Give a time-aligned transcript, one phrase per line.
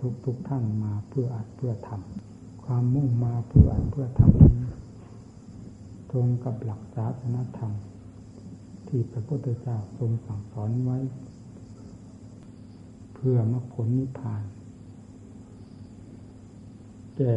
[0.00, 4.66] ทุกทุกท่านมาเพื่ออัดเพื่อทำความมุ่งมาเพื่ออัดเพื่อทำนี้
[6.10, 7.72] ตรงกับหลักศาสนธรรม
[8.86, 10.98] ที่พระพุทธเจ้าทรงสั่งสอนไว้
[13.14, 14.42] เพื่อมรรคผลนิพพาน
[17.16, 17.34] แก่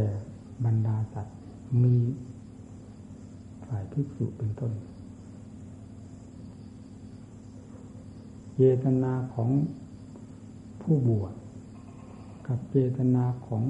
[0.66, 1.38] บรรดาสัตว์
[1.84, 1.96] มี
[3.66, 4.72] ฝ่ายภิกษุเป็นต้น
[8.56, 9.50] เจตนาของ
[10.82, 11.34] ผู้บวช
[12.48, 13.64] กับเจตนาของ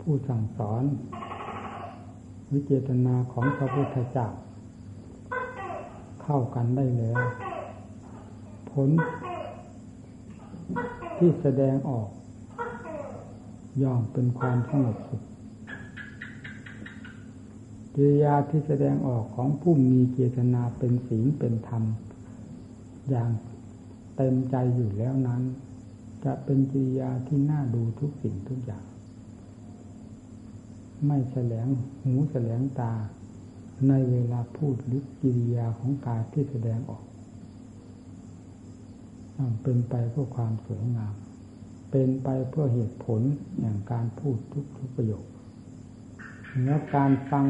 [0.00, 0.82] ผู้สั่งสอน
[2.52, 4.28] วิเจตนาของพระพุทธเจ้า
[6.22, 7.20] เข้ากันได้แล้ว
[8.70, 8.90] ผล
[11.16, 12.08] ที่แสดงออก
[13.82, 15.22] ย่อมเป็นความสงบสุข
[17.94, 21.82] กิริยาที่แสดงออกของผู้มีเจตนาเป็นศีลเป็นธรรม
[23.10, 23.30] อย่าง
[24.20, 25.42] เต็มใจอยู่แล้วนั้น
[26.24, 28.84] จะเป็นกิริยาที่น่าดูทุกสิ่งทุกอย่าง
[31.06, 31.68] ไม่แสลง
[32.02, 32.92] หูแสลงตา
[33.88, 37.04] ในเวลาพูดหรือกิริยาของกายที่แสดงออก
[39.62, 41.14] เป็นไปเพื่อความสวยงาม
[41.90, 43.20] เป็นไปเพื่อเหตุผล
[43.60, 45.24] อย่างการพูดทุกทุกประโยค
[46.64, 47.46] แล้วการฟัง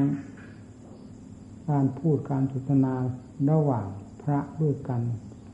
[1.71, 2.95] การพูดการสนทนา
[3.50, 3.87] ระหว่าง
[4.23, 5.00] พระด้วยกัน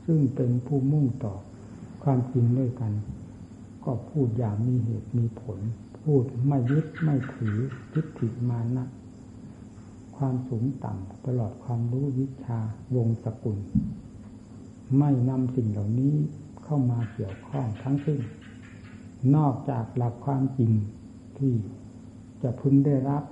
[0.05, 1.35] ซึ่งเป็นผู้มุ่งต่อ
[2.03, 2.93] ความจริงด้วยกัน
[3.83, 5.59] ก็พูดอย่างมีเหตุมีผล
[6.03, 7.57] พูดไม่ยึดไม่ถือ
[7.93, 8.85] ทิฏฐิมานะ
[10.17, 12.59] ความสูงต่ำตลอดความรู้วิชา
[12.95, 13.57] วงสกุล
[14.99, 16.15] ไม่นำสิ่งเหล่านี้
[16.63, 18.19] เข้ามาเกี่ยวข้องทั้งสิ้น
[19.35, 20.71] นอกจากหลักความจริง
[21.37, 21.53] ที่
[22.41, 23.23] จะพึงได้รับ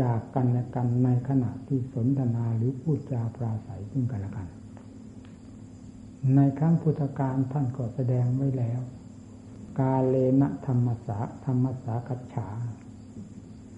[0.00, 4.46] จากกันและกันในขณะที่สนทนาหรือพูดจาปราศัยซึ่งกันและกัน
[6.32, 8.80] ในครั้งพุทธกาลท่านก็แสดงไว้แล้ว
[9.78, 12.48] กาเลนะธรรมสาธรรมสากัจฉา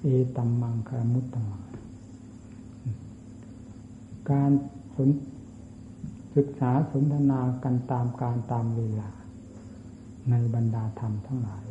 [0.03, 1.63] เอตัมมังคามุตตมัง
[4.31, 4.51] การ
[4.97, 5.11] สน
[6.37, 9.11] ศึกษาสนทนากันตามการตามเวลา
[10.31, 11.65] ในบรรดาธรรมทั้งหลาย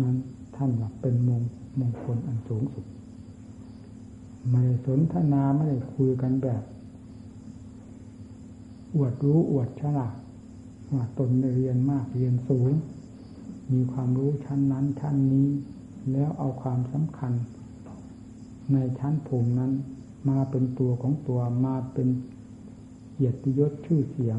[0.00, 0.16] นั้น
[0.56, 1.42] ท่านหลักเป็นมง
[1.78, 2.84] มงคลอันสูงสุด
[4.50, 6.62] ไม่สนทนาไม่ได้คุยกันแบบ
[8.94, 10.16] อวดรู้อวดฉลาด
[10.92, 12.72] ว่าตนเรียนมากเรียนสูง
[13.72, 15.48] มีความรู้ชั้นนั้นชั้นนี้
[16.12, 17.32] แล้วเอาความสำคัญ
[18.72, 19.72] ในชั้นภูมินั้น
[20.28, 22.08] มาเป็นตัวของตัวมาเป็น
[23.12, 24.38] เกียรติยศชื่อเสียง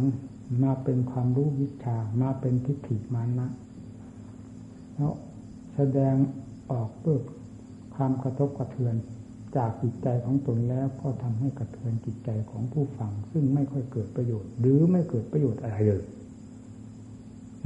[0.63, 3.47] มาเป็นความรู้วิชามาเป็นทิฏฐิมานะ
[4.93, 5.13] แล้ว
[5.75, 6.15] แสดง
[6.71, 7.19] ออกเพื่อ
[7.95, 8.95] ความกระทบกระเทือน
[9.55, 16.03] จากจิตใจของตนแล้วก็ทำให้กระเทือนจิตใจของผู้ฟัง ซึ่งไม่ค่อยเกิดประโยชน์ หรือไม่เกิดประโยชน์อะไรเลย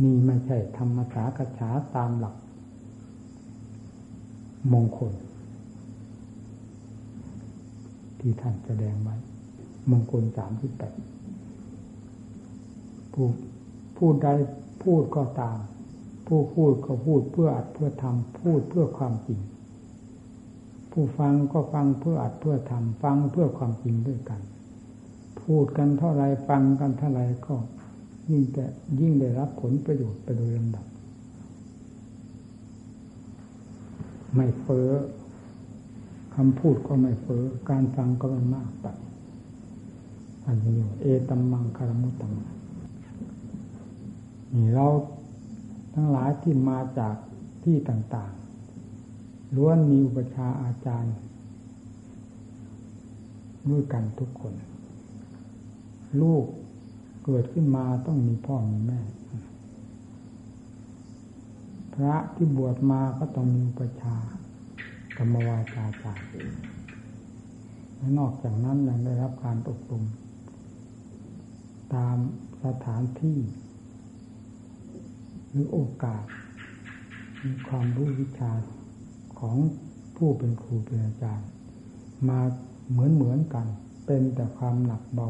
[0.01, 2.35] นี่ไม่ใช่ธรรมสากฉาตามหลัก
[4.73, 5.13] มงคล
[8.19, 9.15] ที่ท่านแสดงไว้
[9.91, 10.93] มงคลสามที่แปด
[13.13, 13.25] ผู้
[13.97, 14.27] พูดใด
[14.83, 15.57] พูดก็ตาม
[16.27, 19.39] ผู้พูดก็พูดเพื่ออัดเพื่อทำพูดเพื่อความจริง
[20.91, 24.41] ผู้ฟังก็ฟังเพื่ออัดเพื่อทำฟังเพื่อความจริงด้วยกัน
[25.41, 27.55] พูดกันเท่าไรฟังกันเท่าไรก็
[28.29, 28.65] ยิ่งแต่
[28.99, 30.85] ยิ่งได้รับผลประโยชน์ไปโดยลำดับ
[34.35, 34.89] ไม่เฟ้อ
[36.35, 38.87] คำพูดก็ไม่เฟ้อการฟังก็ไม่มากไป
[40.45, 42.33] อันนี้เอตัมมังคารมุตตัม
[44.53, 44.87] นี่เรา
[45.93, 47.15] ทั้งหลายที่มาจาก
[47.63, 48.31] ที่ต่าง
[49.55, 51.15] ล้วนมีอุปชาอาจารย์
[53.69, 54.53] ด้วยกันทุกคน
[56.21, 56.45] ลูก
[57.25, 59.01] เกิดขึ้นมาต้องมีพ่อมีแม่
[61.93, 64.15] พระที่บวชมาก็ต้องมีอุปชา
[65.17, 66.27] กรรมวาจาจารย์
[67.97, 70.03] และนอกจากนั้นยังได้รับการอบรม
[71.93, 72.17] ตาม
[72.63, 73.39] สถานที่
[75.49, 76.23] หรือโอกาส
[77.43, 78.51] มีความรู้วิชา
[79.41, 79.57] ของ
[80.17, 81.47] ผู้เป็นครูเป็นอาจารย์
[82.29, 82.39] มา
[82.91, 83.67] เหมือนเหมือนกัน
[84.05, 85.29] เป็นแต่ความหนักเบา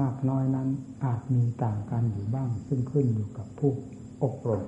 [0.00, 0.68] มากน้อยนั้น
[1.04, 3.72] อาจมีต่างกันอยู่บ้าง ซึ่งขึ้นอยู่กับผู้
[4.22, 4.64] อบรม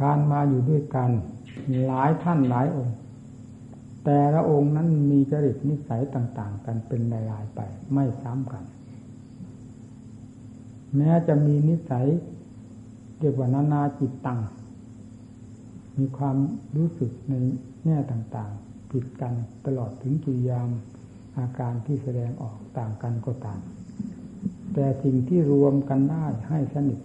[0.00, 1.10] การมาอยู่ด้วยกัน
[1.86, 2.96] หลายท่านหลายองค์
[4.04, 7.00] แต่ละองค์นั้นมีจริตนิสัยต่างๆ กันเป็น
[7.30, 7.60] ลายๆไป
[7.92, 8.64] ไม่ซ้ำกัน
[10.96, 12.06] แม้จะมีนิสัย
[13.18, 14.40] เรียกว่านานาจิตตัง
[15.98, 16.36] มีความ
[16.76, 17.34] รู้สึกใน
[17.84, 19.34] แง่ต่างๆ ผิดกัน
[19.66, 20.68] ตลอดถึงกิริยาม
[21.38, 23.60] อาการที่แสดงออกต่างกันก็ต่าม
[24.74, 26.98] แต่สิ่งที่รวมกันได้ให้สนิท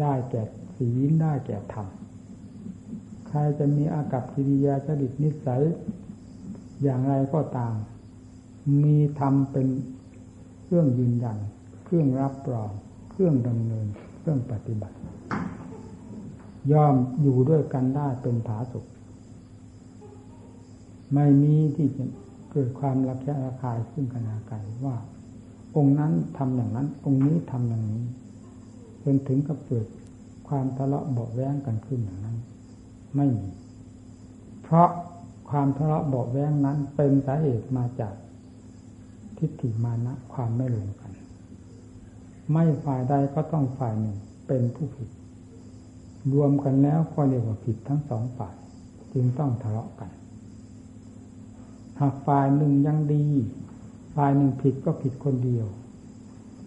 [0.00, 0.42] ได้แก่
[0.76, 1.86] ศีลได้แก่ธรรม
[3.28, 5.62] ใครจะมีอากับกิริยาจริตนิสัย
[6.82, 7.74] อย่างไรก็ตาม
[8.82, 9.68] มีธรรมเป็น
[10.64, 11.38] เครื่องยืนยัน
[11.84, 12.70] เครื่องรับรอง
[13.10, 13.86] เครื่องดำเนิน
[14.18, 14.96] เครื่องปฏิบัติ
[16.72, 18.84] ย่อมอยู่ด้วยกันได้เป็นผาสุข
[21.14, 22.04] ไม่มีที่จะ
[22.50, 24.52] เกิดความรักแค่ระคายขึ้นขนาไก
[24.84, 24.96] ว่า
[25.76, 28.04] องค์นั้นทำอย่างนั้น องค์นี้ทำอย่างนี้
[29.02, 29.86] จนถึงกับเกิด
[30.48, 32.36] ความทะเลาะเบาแว้งกันขึ้นอย่างนั้น
[33.16, 33.48] ไม่มี
[34.62, 34.88] เพราะ
[35.50, 38.14] ความทะเลาะเบาแว้งนั้นเป็นสาเหตุมาจาก
[39.38, 41.12] ทิฏฐิมานะความไม่ลงกัน
[42.52, 45.08] ไม่ฝ่ายใดก็ต้องฝ่ายหนึ่งเป็นผู้ผิด
[46.32, 48.54] รวมกันแล้วก็เรียกว่าผิดทั้งสองฝ่าย
[49.12, 50.10] จึงต้องทะเลาะกัน
[52.00, 53.24] หากฝ่ายหนึ่งยังดี
[54.14, 55.66] ฝ่ายหนึ่งผิดก็ผิดคนเดียว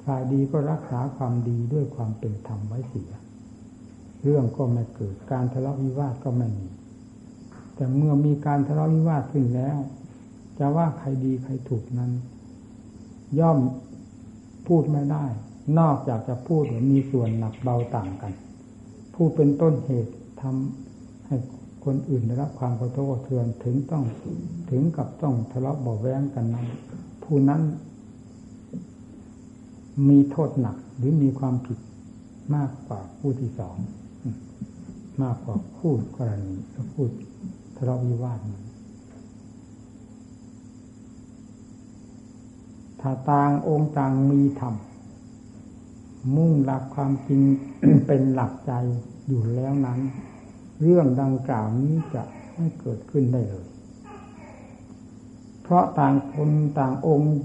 [0.06, 3.12] ฝ่ายดีก็รักษาความดีด้วยความเป็นธรรมไว้เสีย
[4.24, 6.68] เรื่องก็ไม่เกิดการทะเลาะวิวาทก็ไม่มี
[7.76, 9.78] แต่เมื่อมีการทะเลาะวิวาทขึ้นแล้ว
[10.60, 12.12] จะว่าใครดีใครถูกนั้น
[13.40, 13.60] ย่อม
[14.68, 15.26] พูดไม่ได้
[15.80, 18.34] นอกจากจะพูดมีส่วนหนักเบาต่างกัน
[19.20, 21.36] ผู้เป็นต้นเหตุทำให้
[21.86, 24.04] คนอื่นได้รับความกระทบกระเทือนถึงต้อง
[24.70, 26.68] ถึงกับต้องทะเลาะเบาแวงกันนั้น
[27.24, 27.62] ผู้นั้น
[30.10, 31.80] มีโทษหนักหรือมีความผิด
[32.56, 33.78] มากกว่าผู้ที่สอง
[35.22, 36.54] มากกว่าคู่กรณี
[36.94, 37.10] พูด
[37.78, 38.66] ทะเลาะวิวาทนั้น
[43.02, 44.76] ถ้าต่างองค์ต่างมีธรรม
[46.36, 47.42] มุ่งหลักความจริง
[48.08, 48.74] เป็นหลักใจ
[49.28, 50.00] อยู่แล้วนั้น
[50.82, 52.24] เรื่องดังกล่าวนี้จะ
[52.56, 53.68] ไม่เกิดขึ้นได้เลย
[55.62, 57.36] เพราะต่างคนต่างองค์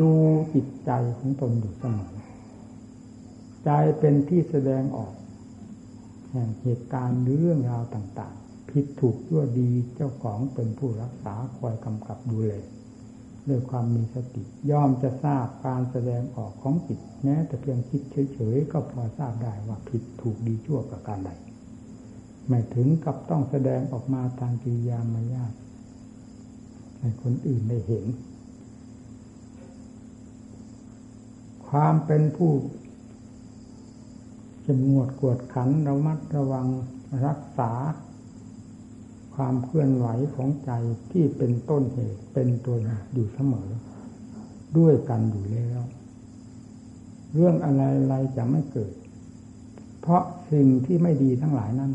[0.00, 0.12] ดู
[0.54, 2.12] จิตใจของตนอยู่เสมอ
[3.64, 5.14] ใจเป็นที่แสดงออก
[6.30, 12.54] แห่งเหตุการณ์หรือเรื่องราวต่าง ๆ ผิดถูกชั่วดีเจ้าของเป็นผู้รักษาคอยกำกับดูแล
[13.48, 18.02] ด้วยความมีสติ ย่อมจะทราบการแสดงออกของจิตแม้แต่เพียงคิด
[18.34, 21.30] เฉยๆก็พอทราบได้ว่าผิดถูกดีชั่วประการใด
[22.48, 25.52] ไม่ถึงกับต้องแสดงออกมาทางกิริยามายาท
[27.00, 28.04] ให้คนอื่นได้เห็น
[31.68, 32.52] ความเป็นผู้
[34.66, 36.66] จะมวดกวดขันระมัดระวัง
[37.26, 37.72] รักษา
[39.34, 40.70] ความเคลื่อนไหวของใจ
[41.12, 42.76] ที่เป็นต้นเหตุเป็นตัว
[43.12, 43.68] อยู่เสมอ
[44.78, 45.80] ด้วยกันอยู่แล้ว
[47.34, 48.92] เรื่องอะไรอะไรจะไม่เกิด
[50.00, 51.92] เพราะสิ่งที่ไม่ดีทั้งหลายนั้น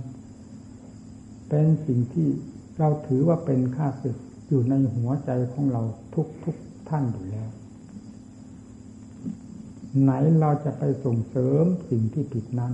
[1.50, 2.28] เป็นสิ่งที่
[2.80, 4.18] เราถือว่าเป็นค่าศึก
[4.48, 5.82] อยู่ในหัวใจของเรา
[6.14, 6.56] ทุกทุก
[6.90, 7.50] ท่านอยู่แล้ว
[10.02, 12.74] ไหนเราจะไปส่งเสริมสิ่งที่ผิดนั้น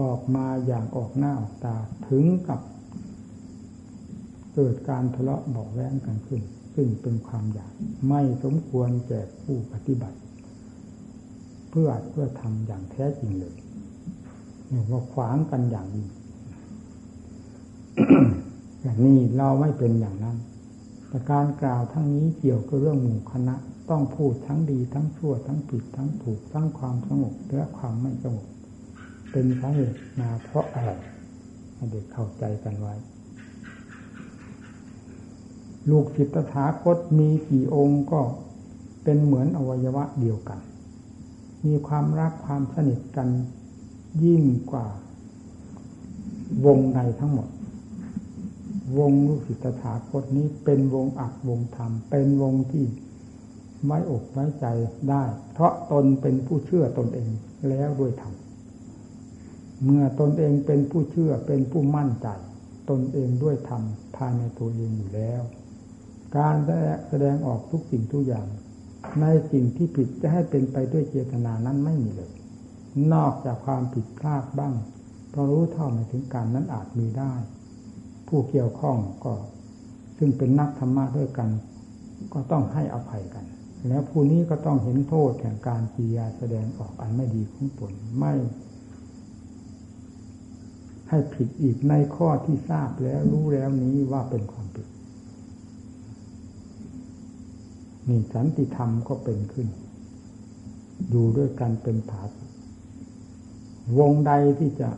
[0.00, 1.76] ออกมาอย่างออกหน้าออกตา
[2.08, 2.60] ถึงกับ
[4.54, 6.42] เกิดการทะเลาะบอกแว้งกันขึ้น
[6.74, 7.72] ซึ่งเป็นความอยาก
[8.08, 10.18] ไม่สมควรแก่ผู้ปฏิบัติ
[11.70, 13.54] เพื่อเพื่อทำอย่างแท้จริงเลย
[14.68, 16.06] เนี่ยว่าขวางกันอย่างนี้
[18.82, 20.36] อย่างนี้เราไม่เป็นอย่างนั้น
[21.08, 23.54] แต่การกล่าวทั้งนี้เกี่ยวกับเรื่องหมู่คณะ
[23.90, 28.46] ต้องพูดทั้งดีทั้งชั่วทั้งผิดทั้งถูกทั้งความสงบและความไม่สงบ
[29.36, 30.90] เป็นสาเหตุมาเพราะอะไร
[31.74, 32.94] ให้เด็กเข้าใจกันไว้
[35.90, 38.20] ลูกศิษย์ตถาคตมีกี่องค์ก็
[39.04, 40.58] เป็นเหมือนอวัยวะเดียวกัน
[41.64, 43.28] มีความรักความสนิทกัน
[44.24, 44.86] ยิ่งกว่า
[46.66, 47.48] วงในทั้งหมด
[48.98, 52.84] วงลูกศิษย์ตถาคตนี้เป็นวงอักวงธรรม เป็นวงที่
[53.84, 54.66] ไว้อกไว้ใจ
[55.10, 55.22] ได้
[55.52, 57.30] เพราะตนเป็นผู้เชื่อตนเอง
[57.68, 58.34] แล้วด้วยธรรม
[59.84, 62.28] เมื่อตนเองเป็นผู้เชื่อเป็นผู้มั่นใจ
[62.90, 63.82] ตนเองด้วยธรรม
[64.16, 65.42] ภายในตัวเองอยู่แล้ว
[66.36, 66.56] การ
[67.08, 68.46] แสดงออกทุกสิ่งทุกอย่าง
[69.20, 72.32] ในสิ่งที่ผิดจะให้เป็นไปด้วยเจตนานั้นไม่มีเลย
[73.12, 74.74] นอกจากความผิดพลาดบ้าง
[75.30, 77.32] เพราะรู้เท่าไม่ถึงการนั้นอาจมีได้
[78.28, 79.32] ผู้เกี่ยวข้องก็
[80.18, 81.48] ซึ่งเป็นนักธรรมะด้วยกัน
[82.32, 83.44] ก็ต้องให้อภัยกัน
[83.88, 88.32] แล้วผู้นี้ก็ต้องเห็นโทษแห่งการกิยาแสดงออกอันไม่ดีของตนไม่
[91.08, 94.88] ให้ผิดอีกในข้อที่ทราบแล้วรู้แล้วนี้ว่าเป็นความผิด
[98.08, 99.68] นี่สันติธรรมก็เป็นขึ้น
[101.10, 102.44] อยู่ด้วยกันเป็นผาสุ
[103.98, 104.90] วงใดที่จะ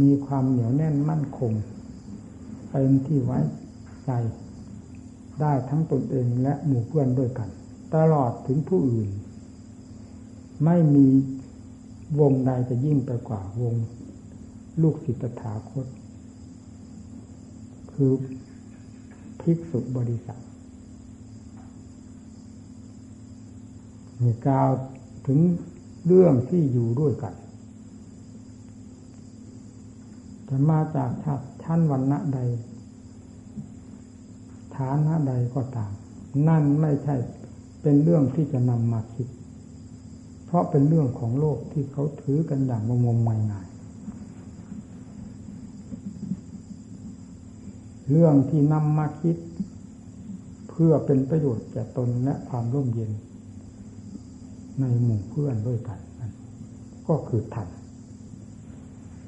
[0.00, 1.52] มีความเหนียวแน่นมั่นคง
[2.70, 3.38] เป็นที่ไว้
[4.04, 4.10] ใจ
[5.40, 7.48] ได้ทั้งตนเองและหมู่เพื่อนด้วยกัน
[7.94, 9.10] ตลอดถึงผู้อื่น
[10.64, 11.06] ไม่มี
[12.20, 13.74] วงใดจะยิ่งไปกว่าวง
[14.80, 15.86] ลูกศิษย์ถาคต
[17.92, 18.12] คือ
[19.40, 20.40] ภิกษุบริษัท
[24.22, 24.70] มีกล่าว
[25.26, 25.38] ถึง
[26.06, 27.34] เรื่องที่อยู่ด้วยกัน
[30.48, 32.38] จะมาจากชาติชั้นวันณะใด
[34.76, 35.92] ฐานะใดก็ตาม
[36.48, 37.16] นั่นไม่ใช่
[37.82, 39.28] เป็นเรื่องที่จะนำมาคิด
[40.46, 43.71] เพราะเป็นเรื่องของโลกที่เขาถือกันอย่างงมงาย
[48.12, 49.36] เรื่องที่นำมาคิด
[50.70, 53.10] เพื่อเป็นประโยชน์แก่ตนและความร่มเย็น
[54.80, 55.98] ในหมู่เพื่อนด้วยกัน
[57.08, 57.68] ก็คือธรรม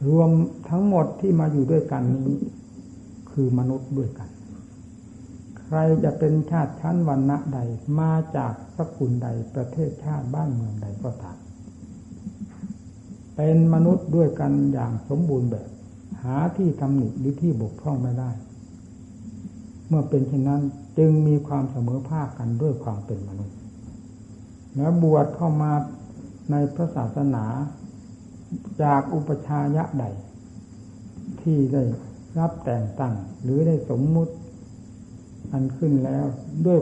[0.09, 0.31] รวม
[0.69, 2.41] ทั้งหมดที่มาอยู่ด้วยกันนี้
[3.33, 4.29] คือมนุษย์ด้วยกัน
[5.61, 7.59] ใครจะเป็นชาติชั้นวันณะใด
[8.01, 11.37] มาจากสกุลใดประเทศชาติบ้านเมืองใดก็ตาม
[13.37, 15.69] เป็นมนุษย์ด้วยกันอย่างสมบูรณ์แบบ
[16.23, 18.31] หาที่ตำหนิหรือที่บกพร่องไม่ได้
[19.95, 20.63] มื่อเป็นเช่นนั้น
[20.99, 23.57] จึงมีความเสมอภาคกันด้วยความเป็นมนุษย์
[24.77, 25.73] แล้วบวชเข้ามา
[26.51, 27.45] ในพระศาสนา
[28.83, 30.05] จากอุปชายะใด
[31.41, 31.83] ที่ได้
[32.39, 34.35] รับแต่งตั้งหรือได้สมมุติ
[35.53, 36.25] อันขึ้นแล้ว
[36.67, 36.81] ด้วย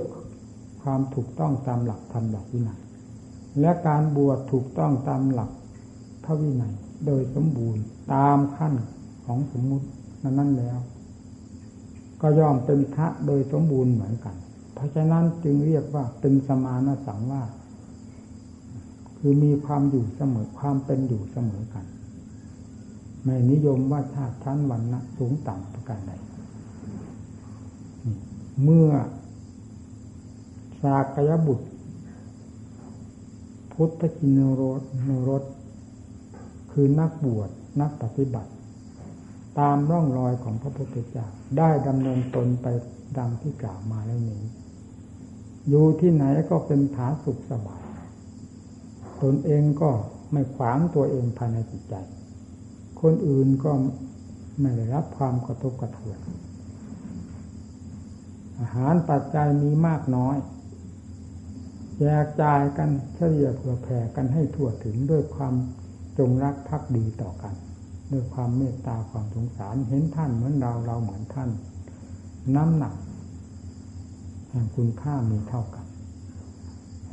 [0.83, 2.81] ความถูกต้องตามหลักธรรมหลักวินัย
[3.61, 5.50] และการบวชถูกต้องตามหลัก
[6.25, 6.75] พระวินัย
[7.07, 7.83] โดยสมบูรณ์
[8.14, 8.75] ตามขั้น
[9.25, 9.87] ของสมมุติ
[10.23, 10.78] นั้นแล้ว
[12.25, 14.37] ก็ย่อมเป็นพระโดยสมบูรณ์เหมือนกัน
[14.75, 17.50] เพราะฉะนั้นจึงเรียกว่าเป็นสมานสังวาส
[19.19, 21.85] คือมีความอยู่เสมอความเป็นอยู่เสมอกัน
[23.23, 26.12] ไม่นิยมว่าชาติชั้นวันนะสูงต่ำประการใด
[28.62, 28.91] เมื่อ
[30.83, 31.67] สากยบุตร
[33.73, 35.45] พุทธจินโรสโนรส
[36.73, 37.50] คือนักบวช
[37.81, 38.51] นักปฏิบัติ
[39.59, 41.26] ตามร่องรอยของพระพุทธเจ้า
[41.59, 42.66] ได้ดำเนินตนไป
[43.18, 44.44] ดังที่กล่าวมาแล้วนี้
[45.68, 47.85] อยู่ที่ไหนก็เป็นผาสุกสบาย
[49.23, 49.90] ตนเองก็
[50.32, 51.94] ไม่ขวางตัวเองภายในจิตใจ
[53.00, 53.73] คนอื่นก็
[54.61, 56.21] ไม่ได้รับความกระทบกระเทือน
[58.61, 60.37] อาหารปัจจัยมีมากน้อย
[62.00, 65.54] แยกจ่ายกันเฉลี่ยเผื่อแผ่กันให้ทั่วถึงด้วยความ
[66.18, 67.54] จงรักภักดีต่อกัน
[68.12, 71.50] ด้วยความเมตตาความสงสารเห็นท่านเหมือนเราเราเหมือนท่าน
[72.57, 72.95] น้ำหนัก
[74.50, 75.87] แห่งคุณค่ามีเท่ากัน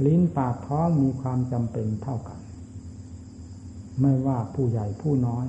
[0.06, 2.40] ลิ้นปากท้องมีความจำเป็นเท่ากัน
[4.02, 5.48] ไม่ว่าผู้ใหญ่ผู้น้อย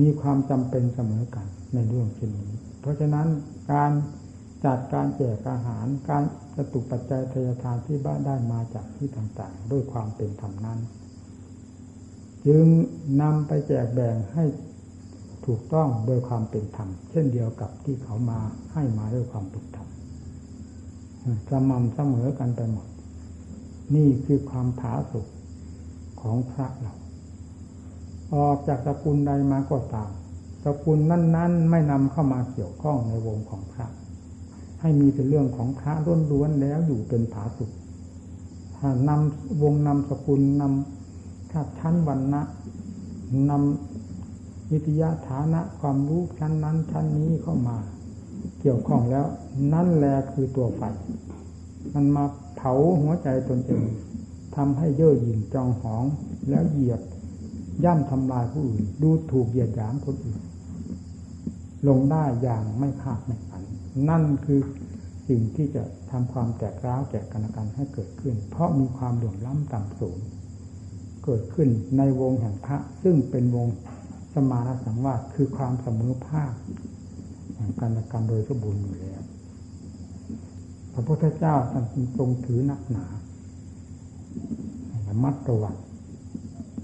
[0.00, 3.26] มีความจำเป็นเสมอกันในเรื่องเช่นนี้ เพราะฉะนั้น
[3.72, 3.90] การ
[4.64, 6.24] จัดการแจกอาหารการ
[6.54, 10.78] กระตุกปัจจัยทยทานที่บ้านได้มาจากที่ต่างๆ ด้วยความเป็นธรรมนั้น
[12.46, 12.64] จึง
[13.20, 14.44] นำไปแจกแบ่งให้
[15.46, 18.40] ถูกต้องโดยความเป็นธรรมเช่นเดียวกับที่เขามา
[18.72, 19.88] ให้มาด้วยความเป็นธรรม
[21.50, 22.88] สม่ำเสมอกันไปหมด
[23.94, 25.26] นี่คือความผาสุก
[26.20, 26.94] ของพระเรา
[28.34, 30.10] ออกจากสกุลใดมาก็ตาม
[30.64, 33.86] สกุลนั้น ๆ ไม่นำเข้ามาเกี่ยวข้องในวงของพระ
[34.80, 35.92] ให้มีแต่เรื่องของพระ
[36.30, 37.70] ล้วนๆแล้วอยู่เป็นผาสุก
[38.76, 40.99] ถ้านำวงนำสกุลนำ
[41.50, 42.42] ถ้าชั้นวันนะ
[43.50, 47.76] นำวิทยาฐานะความรู้ชั้นนั้นชั้นนี้เข้ามา
[48.60, 49.26] เกี่ยวข้องแล้ว
[49.72, 50.82] นั่นแหละคือตัวไฟ
[51.94, 52.24] มันมา
[52.56, 53.84] เผาหัวใจตนเอง
[54.56, 56.04] ทำให้เย่อหยิ่งจองหอง
[56.48, 57.00] แล้วเหยียด
[57.84, 60.40] ย่ำทำลายผู้อื่น ดูถูกเหยียดหยามคนอื่น
[61.88, 63.62] ลงได้อย่างไม่คาดไม่ฝัน
[64.08, 64.60] นั่นคือ
[65.28, 70.18] สิ่งที่จะทำความแตกร้าวแก่กันและกันให้เกิดขึ้น เพราะมีความหลื่อมล้ำต่ำสูง
[71.24, 73.68] เกิดขึ้นในวงแห่งพระ ซึ่งเป็นวง
[74.34, 76.52] สมานสังวาสคือความเสมอภาค
[77.54, 79.22] แห่งการกันโดยสมบูรณ์อยู่แล้ว
[80.92, 81.84] พระพุทธเจ้าท่าน
[82.18, 83.06] ทรงถือนักหนา
[85.06, 85.76] ระมัดระวัง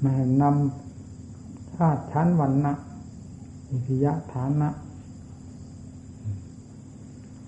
[0.00, 0.12] ไม่
[0.43, 2.75] นำชาติชั้นวันนะ
[3.71, 4.69] อิทยะฐานะ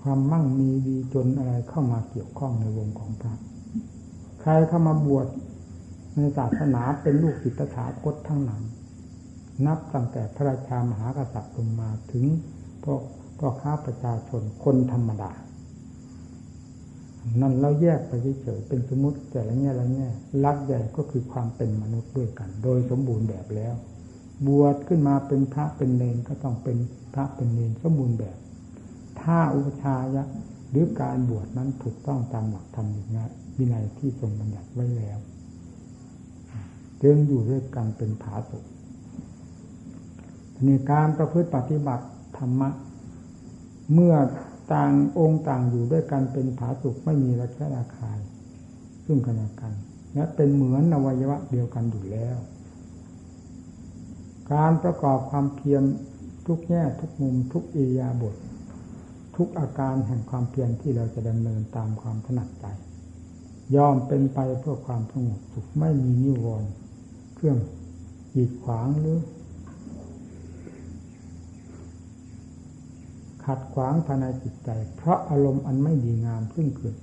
[0.01, 3.33] ความมั่งมีดีจนอะไรเข้ามาเกี่ยวข้องในวงของพระ
[4.41, 5.27] ใครเข้ามาบวช
[6.15, 8.63] ในศาสนาเป็นลูกศิษย์ถาคตทั้งนั้น
[9.65, 12.25] นับตั้งแต่พระราชามหากษัตริย์ลงมาถึง
[12.83, 13.01] พวก
[13.39, 15.31] พ่อค้าประชาชนคนธรรมดา
[17.41, 18.11] นั่นเราแยกไป
[18.41, 20.07] เฉยๆเป็นสมมติแต่ละแง่ละแง่
[20.43, 23.75] ลักใหญ่ก็คือความเป็นมนุษย์ด้วยกัน โดยสมบูรณ์แบบแล้ว
[24.47, 26.77] บวชขึ้นมาเป็นพระเป็นเนนก็ต้องเป็น
[27.13, 28.37] พระเป็นเนนสมบูรณ์แบบ
[29.21, 30.23] ถ้าอุปชายะ
[30.69, 32.87] หรือการบวชนั้นถูกต้องตามหลักธรรม
[33.57, 35.17] วินัยที่ทรงบัญญัติไว้แล้ว
[37.03, 38.63] จึงอยู่ด้วยกันเป็นผาสุก
[40.65, 42.05] ในการประพฤติปฏิบัติ
[42.37, 42.69] ธรรมะ
[43.93, 44.15] เมื่อ
[44.73, 48.19] ต่างองค์ต่างอยู่ด้วยกันเป็นผาสุกไม่มีระแคะระคาย
[49.05, 49.73] ซึ่งกันและกัน
[50.13, 52.37] และเป็นเหมือนอวัยวะเดียวกันอยู่แล้ว
[54.53, 55.83] การประกอบความเพียร
[56.45, 58.35] ทุกแง่ทุกมุมทุกอิยาบท
[59.35, 62.65] ทุกอาการแห่งความเพียรที่เราจะดำเนินตามความถนัดใจ
[63.75, 66.69] ยอมเป็นไปเพื่อความสงบสุขไม่มีนิวรณ์
[67.41, 67.61] เครื่อง
[68.33, 69.19] หีดขวางหรือ
[73.45, 76.95] ขัดขวางภายในจิตใจ เพราะอารมณ์อันไม่ดีงามซึ่งเกิด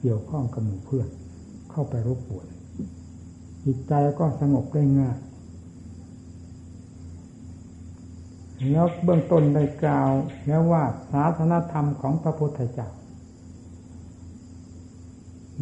[0.00, 1.08] เกี่ยวข้องกับหมู่เพื่อน
[1.70, 2.46] เข้าไปรบกวน
[3.64, 5.16] จิตใจก็สงบได้ง่าย
[8.70, 10.10] แล้วเบื้องต้นได้กล่าว
[10.46, 12.88] แล้วว่าศาสนธรรมของพระพุทธเจ้า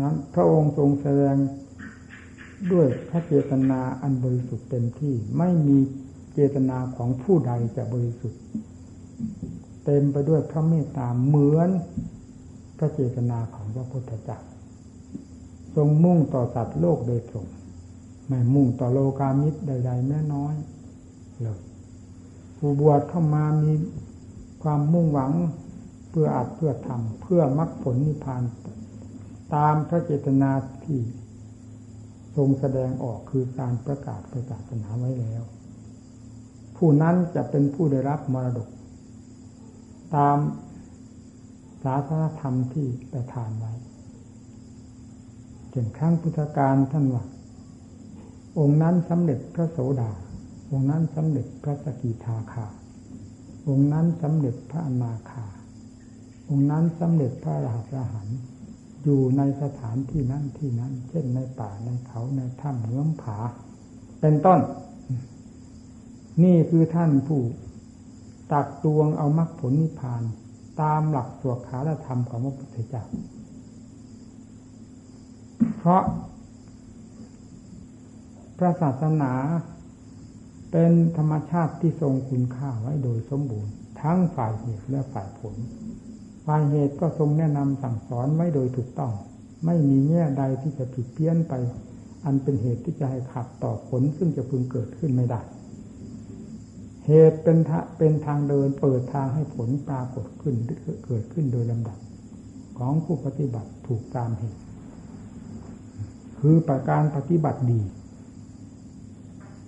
[0.01, 1.37] นั้นพระองค์ทรงแสดง
[2.73, 5.79] ด้วยพระเจตนาอันบริสุทธิ์เต็มที่ ไม่มี
[6.35, 8.41] เจตนาของผู้ใดจะบริสุทธิ์
[9.85, 11.71] เต็มไปด้วยพระเมตตาเหมือน
[12.79, 14.39] พระเจตนาของพระพุทธเจ้า
[15.75, 17.47] ทรงมุ่งต่อสัตว์โลกโดยตรง
[18.29, 20.55] ไม่มุ่งต่อโลกามิตรใด ๆ แม้น้อย
[21.43, 21.61] เลย
[22.59, 23.73] ผู้บวชเข้ามามี
[24.63, 25.33] ความมุ่งหวัง
[26.11, 28.43] เพื่ออัดเพื่อทำเพื่อมรรคผลนิพพาน
[29.55, 30.51] ตามพระเจตนา
[30.85, 30.99] ที่
[32.37, 35.43] ทรงแสดงออกคือการประกาศประศาสนาไว้แล้ว
[36.77, 38.69] ผู้นั้นจะเป็นผู้ได้รับมรดก
[40.15, 40.39] ตาม
[41.83, 43.73] ศาสนธรรมที่ประทานไว้
[45.73, 47.25] จนครั้งพุทธกาลท่านว่า
[48.59, 50.11] องค์นั้นสำเร็จพระโสดา
[50.71, 52.67] องค์นั้นสำเร็จพระสกิทาคา
[53.69, 55.45] องค์นั้นสำเร็จพระอนาคา
[56.49, 57.69] องค์นั้นสำเร็จพระอร
[58.13, 58.39] หันต์
[59.05, 63.39] อยู่ในสถานที่นั้นที่นั้น เช่นในป่าในเขาในถ้ำเหื้อมผา
[64.21, 64.61] เป็นต้น
[66.43, 67.41] นี่คือท่านผู้
[68.53, 70.23] ตักตวงเอามรรคผลนิพพาน
[70.81, 73.05] ตามหลักสวขาธรรมของพระพุทธเจ้า
[75.79, 76.03] เพราะ
[78.59, 79.33] พระศาสนา
[80.71, 85.55] เป็นธรรมชาติที่ทรงคุณค่าไว้โดยสมบูรณ์ ทั้งฝ่ายเหตุและฝ่ายผล
[86.47, 89.13] ฝ่ายเหตุก็ทรงแนะนำสั่งสอนไว้โดยถูกต้อง
[89.67, 91.53] ไม่มีแง่ใดที่จะผิดเพี้ยนไป
[92.25, 95.41] อันเป็นเหตุที่จะให้ขัดต่อผลซึ่งจะพึงเกิดขึ้นไม่ได้
[97.07, 97.59] เหตุเป็น
[97.99, 100.55] เป็นทางเดินเปิดทางให้ผลปรากฏขึ้น
[101.07, 101.99] เกิดขึ้นโดยลำดับ
[102.79, 104.61] ของผู้ปฏิบัติถูกตามเหตุ
[106.41, 107.81] คือประการปฏิบัติดี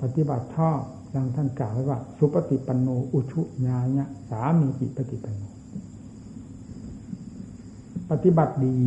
[0.02, 0.80] ปฏิบัติชอบ
[1.14, 5.42] ดังท่านกล่าวไว้ว่า สุปฏิปันโนอุชุญาญะสามีจิปฏิปันโน
[8.10, 8.78] ปฏิบัติดี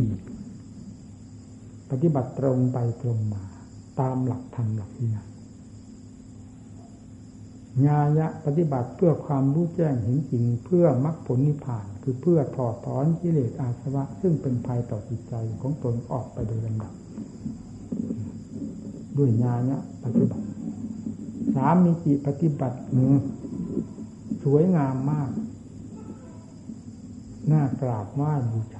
[1.90, 3.44] ปฏิบัติตรงไปตรงมา
[4.00, 5.28] ตามหลักธรรมหลักวินัย
[7.86, 16.92] ญาญะปฏิบัติเพื่อความรู้แจ้งเห็นจริง เพื่อมรรคผลนิพพาน คือเพื่อถอดถอนกิเลสอาสวะ ซึ่งเป็นภัยต่อจิตใจของตนออกไปโดยลำดับ
[19.16, 20.46] ด้วยญาญะปฏิบัติ
[21.54, 23.12] สามมีจิปฏิบัติหนึ่ง
[24.44, 25.30] สวยงามมาก
[27.52, 28.76] น่ากราบไหว้บูช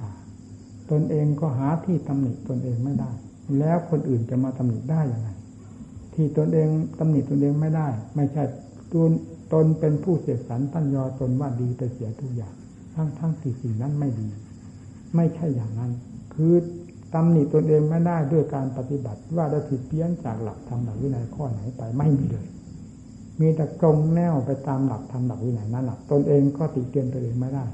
[0.91, 3.11] ตนเองก็หาที่ตำหนิตนเองไม่ได้
[3.59, 5.29] แล้วคนอื่นจะมาตำหนิได้อยังไง
[6.13, 8.43] ที่ตนเองตำหนิตนเองไม่ได้ ไม่ใช่
[8.93, 9.11] ตน
[9.53, 12.53] ตนเป็นผู้เสียสันตั้นยอตนว่าดีไปเสียทุกอย่าง
[12.95, 14.27] ทั้งทั้งที่สิ่งนั้นไม่ดี
[15.15, 15.91] ไม่ใช่อย่างนั้น
[16.35, 16.53] คือ
[17.13, 22.47] ตำหนิตนเองไม่ได้ด้วยการปฏิบัติ ว่าได้ผิดเพี้ยนจากหลักธรรมหลักวินัยข้อไหนไปไม่มีเลย
[23.39, 27.65] มีแต่ตรงแนวไปตามหลักธรรมหลักวินัยนั้นหลักตนเองก็ติเตียนตัวเองไม่ได้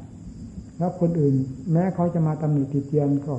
[0.77, 1.35] แล้วคนอื่น
[1.71, 3.35] แม้เขาจะมาตำหนิติเตียนก็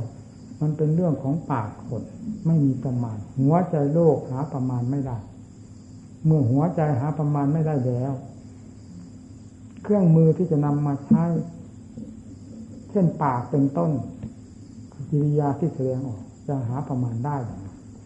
[0.61, 2.03] มันเป็นเรื่องของปากคน
[2.46, 5.16] ไม่มีประมาณ หัวใจโลกหาประมาณไม่ได้
[6.24, 8.12] เมื่อหัวใจหาประมาณไม่ได้แล้ว
[9.83, 11.24] เครื่องมือที่จะนำมาใช้
[12.90, 13.90] เช่นปากเป็นต้น
[15.11, 17.37] กิริยาที่แสดงออก จะหาประมาณได้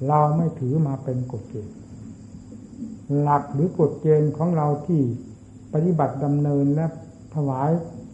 [0.08, 1.76] เราไม่ถือมาเป็นกฎเกณฑ์
[3.20, 5.00] หลักหรือกฎเกณฑ์ของเราที่
[5.72, 6.86] ปฏิบัติดำเนินและ
[7.34, 7.70] ถวาย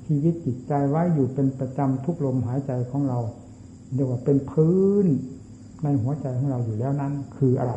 [0.08, 3.18] ชีวิตจิตใจไว้อยู่เป็นประจำทุกลมหายใจของเรา
[3.94, 5.06] เรียกว่าเป็นพื้น
[5.82, 7.74] ในหัวใจของเราอยู่แล้วนั้น คืออะไร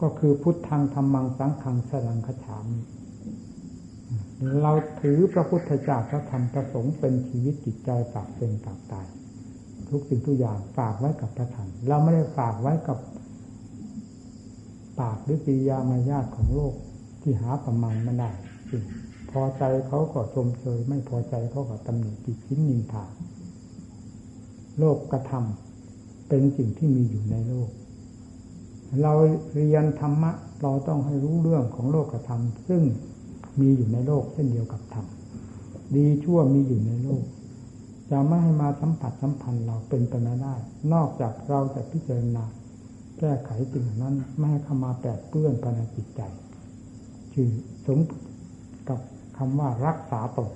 [0.00, 2.66] ก็คือพุทธังธรรมังสังขังสรังขฉาม
[4.62, 9.06] เราถือพระพุทธเจ้าพระธรรมพระสงฆ์เป็นชีวิตจิตใจฝากเป็นฝากตาย
[9.88, 12.98] ทุกสิ่งทุกอย่างฝากไว้กับพระธรรมเราไม่ได้ฝากไว้กับ
[15.00, 16.74] ปากหรือปิยามายาทของโลก
[17.22, 18.30] ที่หาประมาณไม่ได้
[19.32, 23.04] พอใจเขาก็ชมเชยไม่พอใจเขาก็ตำหนิติชิ้นนินทา
[24.78, 27.68] โลกกระทำเป็นสิ่งที่มีอยู่ในโลก
[29.02, 29.12] เรา
[29.54, 32.82] เรียนธรรมะ เราต้องให้รู้เรื่องของโลกกระทำซึ่ง
[33.60, 35.06] มีอยู่ในโลกเช่นเดียวกับธรรม
[35.94, 37.24] ดีชั่วมีอยู่ในโลก
[38.10, 40.54] จะไม่ให้มาสัมผัสสัมพันธ์เราเป็นไปไม่ได้
[40.92, 42.44] นอกจากเราจะพิจารณา
[43.18, 46.20] แก้ไขสิ่งนั้นไม่ให้เข้ามาแปดเปื้อนภายในจิตใจ
[47.32, 47.48] คือ
[47.86, 47.98] สม
[49.44, 50.50] คำว่ารักษาตน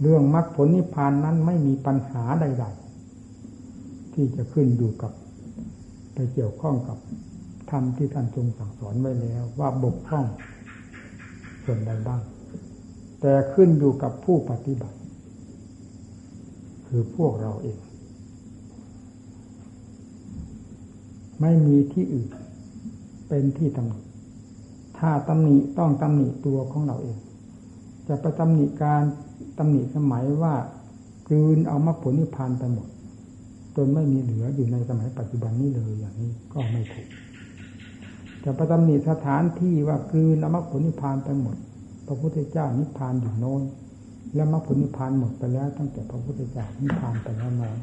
[0.00, 2.64] เรื่องมรรคผลนิพพานนั้นไม่มีปัญหาใด
[3.38, 5.12] ๆ ที่จะขึ้นอยู่กับ
[6.12, 6.98] ไปเกี่ยวข้องกับ
[7.70, 10.26] ธรรมที่ท่านทรงสั่งสอนไว้แล้ว ว่าบกพร่อง
[11.64, 12.20] ส่วนใดบ้าง
[13.20, 14.98] แต่ขึ้นอยู่กับผู้ปฏิบัติ
[16.86, 17.78] คือพวกเราเอง
[21.40, 22.28] ไม่มีที่อื่น
[23.28, 24.07] เป็นที่ตำหนิ
[24.98, 27.18] ถ้าตำหนิต้องตำหนิตัวของเราเอง
[28.08, 29.02] จะไปตำหนิการ
[29.58, 30.54] ตำหนิสมัยว่า
[31.28, 32.88] กลืนเอามรรคผลนิพพานไปหมด
[33.76, 37.08] จนไม่มีเหลืออยู่ในสมัยปัจจุบันนี้เลยอย่างนี้ก็ไม่ถูก
[38.44, 41.56] จะไปตำหนิสถานที่ว่ากลืนเอามรรคผลนิพพานไปหมด
[42.06, 43.62] พระพุทธเจ้านิพพานอยู่โน้น
[44.34, 47.76] แล้วมรรคผลนิพพานหมดไปแล้วตั้งแต่พระพุทธเจ้านิพพานไปแล้วน้อย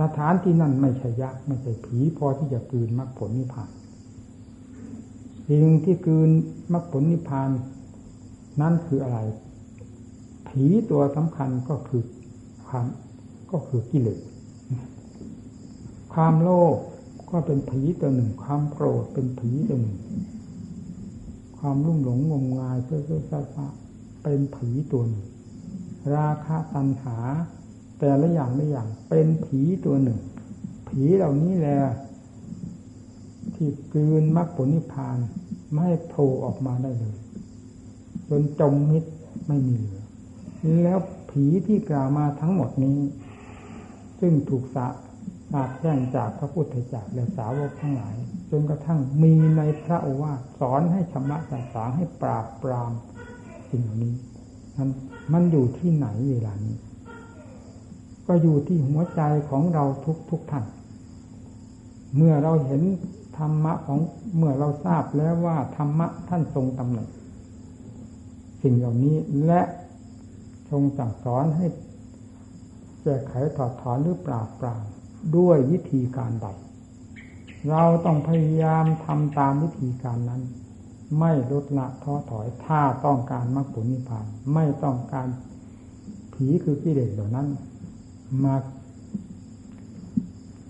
[0.00, 3.68] สถานที่นั่นไม่ใช่ยักษ์ไม่ใช่ผีพอที่จะกลืนมรรคผลนิพพาน
[5.48, 6.30] สิ่งที่กลืน
[6.72, 7.50] มรรคผลนิพพาน
[8.60, 9.18] นั่นคืออะไร
[10.48, 12.02] ผีตัวสำคัญก็คือ
[12.66, 12.86] ความ
[13.50, 14.20] ก็คือกิเลส
[16.14, 16.76] ความโลภ
[17.30, 19.96] ก็เป็นผีตัวหนึ่ง ความโกรธเป็นผีตัวหนึ่ง
[21.58, 23.66] ความรุ่มหลงงมงายเพื่อเพื่อซา
[24.22, 25.26] เป็นผีตัวหนึ่ง
[26.14, 27.18] ราคะตัณหา
[27.98, 30.18] แต่ละอย่างละอย่างเป็นผีตัวหนึ่ง
[30.88, 31.78] ผีเหล่านี้แหละ
[33.54, 35.18] ที่กลืนมรรคผลนิพพาน
[35.70, 37.16] ไม่ให้โผล่ออกมาได้เลย
[38.28, 39.04] จนจมมิด
[39.48, 40.02] ไม่มีเหลือ
[40.84, 40.98] แล้ว
[41.30, 42.98] ผีที่กล่าวมาทั้งหมดนี้
[44.20, 44.86] ซึ่งถูกสะ
[45.54, 48.16] อาดแย่งจากพระพุทธเจ้าและสาวกทั้งหลาย
[48.50, 52.92] จนกระทั่งมีในพระโอวาทสอนให้ชำระสาสางให้ปราบปราม
[53.70, 54.14] สิ่งนี้
[54.78, 54.88] มัน
[55.32, 56.76] มันอยู่ที่ไหนเวลานี้
[58.26, 60.64] ก็อยู่ที่หัวใจของเราทุกทุกท่าน
[62.16, 62.82] เมื่อเราเห็น
[63.46, 63.98] รรมะของ
[64.36, 67.08] เมื่อเราทราบแล้วว่าธรรมะท่านทรงตำหนัก
[68.62, 69.62] สิ่งเหล่านี้และ
[70.70, 71.66] ทรงสั่งสอนให้
[73.02, 74.84] แก้ไขถอดถอนหรือปราบปราม
[75.36, 76.46] ด้วยวิธีการใด
[77.70, 80.42] เราต้องพยายามทำตามวิธีการนั้น
[81.20, 85.28] ไม่ลดละท้อถอยถ้าต้องการมรรคผลนิพพาน ไม่ต้องการ
[86.34, 87.46] ผีคือกิเลสเหล่านั้น
[88.44, 88.54] มา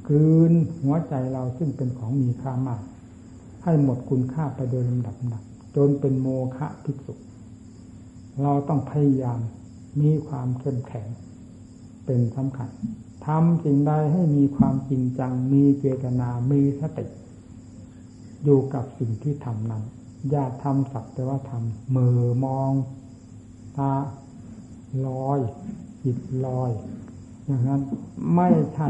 [0.06, 2.82] คืนหัวใจเราซึ่งเป็นของมีค่ามาก
[3.64, 5.42] ให้หมดคุณค่าไปโดยลำดับดับ
[5.76, 7.14] จนเป็นโมฆะภิกษุ
[8.42, 9.40] เราต้องพยายาม
[10.00, 11.08] มีความเข้มแข็ง
[12.04, 12.70] เป็นสำคัญ
[13.26, 17.06] ทำสิ่งใดให้มีความจริงจัง มีเจตนา มีสติ
[18.44, 19.82] อยู่กับสิ่งที่ทำนั้น
[20.30, 22.72] อย่าทำสักแต่ว่าทำมือมอง
[23.76, 23.92] ตา
[25.06, 25.38] ลอย
[26.02, 26.70] จิตลอย
[27.46, 27.82] อย่างนั้น
[28.34, 28.88] ไม่ใช่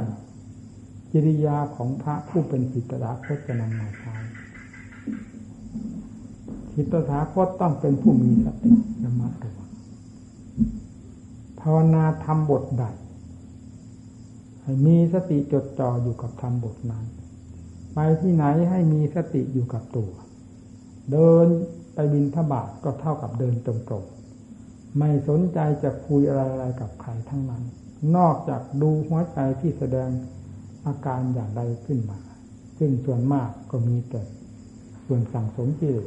[1.12, 4.14] กิริยาของพระผู้เป็นสิทธาคตจะนำมาใช้
[6.74, 8.72] สิทธาคตต้องเป็นผู้มีสติ
[9.04, 9.70] ระมัดระวัง
[11.60, 12.84] ภาวนาทำบทใด
[14.62, 17.04] ให้มีสติจดจ่ออยู่กับทำบทนั้น
[17.94, 20.12] ไปที่ไหนให้มีสติอยู่กับตัว
[21.10, 21.46] เดิน
[21.94, 27.62] ไปบินทบาทก็เท่ากับเดินตรงๆไม่สนใจจะคุยอะไรๆกับใครทั้งนั้น
[28.16, 30.10] นอกจากดูหัวใจที่แสดง
[30.86, 32.18] อาการอย่างใดขึ้นมา
[32.78, 34.20] ซึ่งส่วนมากก็มีแต่
[35.06, 36.02] ส่วนสั่งสมจิต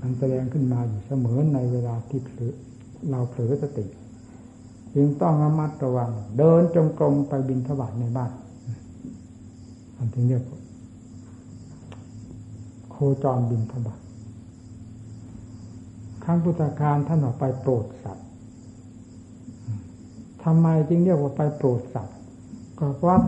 [0.00, 2.20] อันแสดงขึ้นมาอยู่เสมอในเวลาที่
[3.10, 3.86] เราเผลอสติ
[4.94, 8.32] จึงต้องระมัดระวัง เดินจงกรมไปบินทบาทในบ้าน
[9.96, 10.42] อันที่เรียก
[12.90, 14.00] โคจรบินทบาท
[16.24, 18.26] ครั้งพุทธการท่านออกไปโปรดสัตว์
[20.44, 22.16] ทำไมจึงเรียกว่าไปโปรดสัตว์
[22.78, 23.20] ก็เพราะ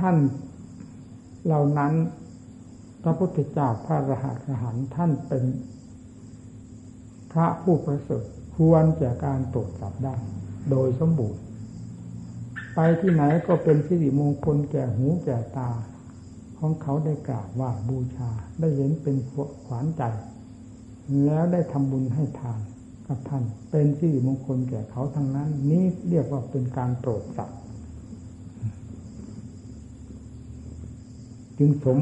[0.00, 0.16] ท่าน
[1.46, 1.92] เหล่านั้น
[3.02, 5.44] พระพุทธเจ้าพระรหัสหันท่านเป็น
[7.32, 10.16] พระผู้ประเสริฐควรแกการโปรดสัตว์ได้
[10.70, 11.42] โดยสมบูรณ์
[12.74, 15.70] ไปที่ไหนก็เป็นสิริมงคลแก่หูแก่ตา
[16.58, 19.16] ของเขาได้กราบว่าบูชาได้เห็นเป็น
[19.66, 20.02] ขวานใจ
[21.24, 22.60] แล้วได้ทำบุญให้ทาน
[23.06, 27.59] กับท่าน เป็นสิริมงคลแก่เขาทั้งนั้น นี้เรียกว่าเป็นการโปรดสัตว์
[31.62, 31.98] จึงสม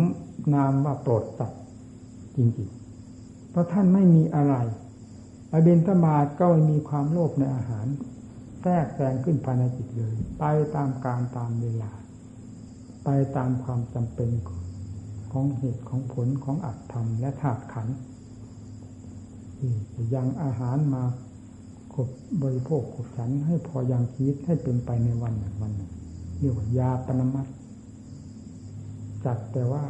[0.54, 1.62] นามว่าโปรดสัตว์
[2.36, 4.54] จริงๆ เพราะท่านไม่มีอะไร
[5.52, 7.86] อเบนตบาทก็ไม่มีความโลภในอาหาร
[8.62, 10.44] แทรกแซงขึ้นภายในจิตเลย ไป
[10.74, 11.92] ตามการตามเวลา
[13.04, 14.30] ไปตามความจำเป็น
[15.32, 17.96] ของเหตุของผลของอัตธรรมและธาตุขันธ์
[20.14, 21.02] ยังอาหารมา
[21.94, 22.08] ขบ
[22.42, 25.90] บริโภคขบฉันให้พอยังชีวิตให้เป็นไปในวันหนึ่งวันหนึ่ง
[26.38, 27.46] เรียกว่ายาปนมัต
[29.24, 29.84] จัดแต่ว่า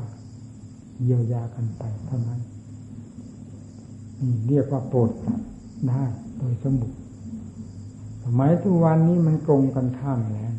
[1.03, 2.41] เยียวยากันไปเท่านั้น
[4.21, 5.49] นี่เรียกว่าโปรดสัตว์
[5.89, 6.03] ได้
[6.39, 7.01] โดยสมบูรณ์
[8.25, 10.53] สมัยทุกวันนี้มันตรงกันข้ามแล้ว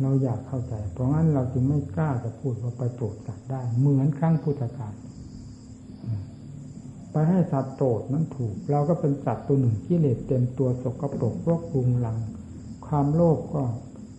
[0.00, 4.94] เราอยากเข้าใจ เพราะงั้นเราจึงไม่กล้าจะพูดว่าไปโปรดสัตว์ได้ เหมือนครั้งพุทธกาล
[7.12, 12.16] ไปให้สัตว์โปรดนั้นถูก เราก็เป็นสัตว์ตัวหนึ่งที่เลสเต็มตัวสกปรกรกรุงลัง
[12.86, 13.62] ความโลภก็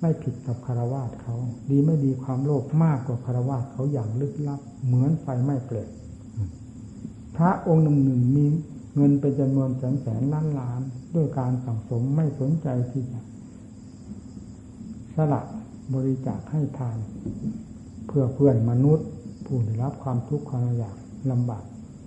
[0.01, 1.35] ไม่ผิดกับคารวาสเขา
[1.69, 5.87] ดีไม่ดีความโลภมากกว่าคารวาสเขาอย่างลึกลับ เหมือนไฟไม่เปลด
[7.35, 8.45] พระองค์หนึ่งหนึ่งมี
[8.95, 10.81] เงินเป็นจำนวนแสนแสนล้านล้าน
[11.15, 13.21] ด้วยการสั่งสมไม่สนใจที่จะ
[15.15, 15.41] สละ
[15.93, 16.97] บริจาคให้ทาน
[18.07, 19.07] เพื่อเพื่อนมนุษย์
[19.45, 20.97] ผู้ได้รับความทุกข์ความยาก
[21.31, 21.63] ลำบาก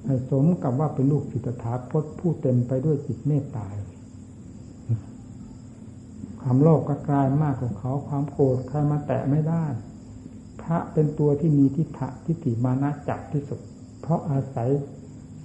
[0.07, 3.67] ให้สมกับว่าเป็นลูกศิษฐาพจผู้เต็มไปด้วยจิตเมตตา
[6.45, 9.65] ความโลภก็กลายมากกว่าเขาความโกรธใครมาแตะไม่ได้
[10.63, 13.61] พระเป็นตัวที่มีทิฏฐะทิฏฐิมานะจัดที่สุด
[14.01, 14.69] เพราะอาศัย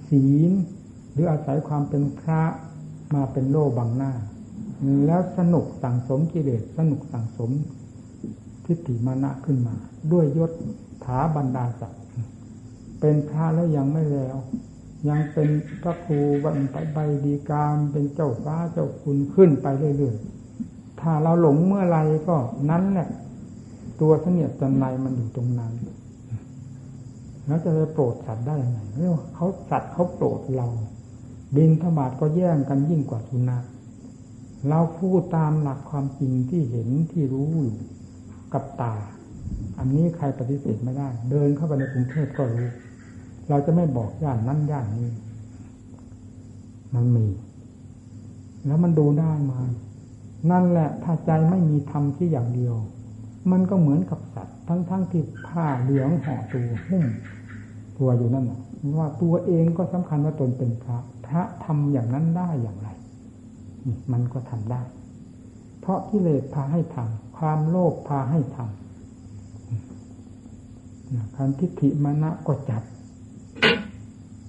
[0.08, 0.50] ศีล
[1.12, 2.42] หรืออาศัยความเป็นพระ
[3.14, 4.12] มาเป็นโล่บังหน้า
[5.06, 7.50] แล้วสนุกสั่งสมกิเลสสนุกสั่งสม
[8.66, 9.74] ทิฏฐิมานะขึ้นมา
[10.12, 10.52] ด้วยยศ
[11.04, 12.02] ถาบรรดาศักดิ์
[13.00, 14.36] เป็นพระแล้วยังไม่แล้ว
[15.08, 15.48] ยังเป็น
[15.82, 20.39] พระครูวันไปใบดีกามเป็นเจ้าฟ้าเจ้าคุณขึ้นไปเรื่อยๆ
[21.00, 22.36] ถ้าเราหลงเมื่อไรก็
[22.70, 23.08] นั้นแหละ
[24.00, 25.72] ตัวเสนียดจันไรมันอยู่ตรงนั้น
[27.46, 30.68] แล้วจะไปโปรดสัตว์ได้ยังไงเรียกว่าเขาสัตว์เขาโปรดเรา
[31.56, 33.64] บินธบาตก็แย่งกันยิ่งกว่าสุนัข
[34.68, 37.76] เราพูดตามหลักความจริงที่เห็นที่รู้อยู่
[38.52, 38.94] กับตา
[39.78, 42.68] อันนี้ใครปฏิเสธไม่ได้ เดินเข้าไปในกรุงเทพก็รู้
[43.48, 45.08] เราจะไม่บอกย่านนั้นย่านนี้
[46.94, 47.26] มันมี
[48.66, 49.60] แล้วมันดูได้มา
[50.50, 52.74] นั่นแหละถ้าใจไม่มีธรรมที่อย่างเดียว
[53.50, 57.04] มันก็เหมือนกับสัตว์ ทั้งๆทที่ผ้าเหลืองห่อตัวหุ้ม
[57.98, 58.60] ตัวอยู่นั่นนะ
[58.98, 62.88] ว่าตัวเองก็สำคัญว่าตนเป็นพระ พระทำอย่างนั้นได้อย่างไร
[64.12, 64.82] มันก็ทำได้
[65.80, 68.76] เพราะกิเลสพาให้ทำความโลภพาให้ทำ
[71.36, 72.82] การทิฏฐิมณะก็จัด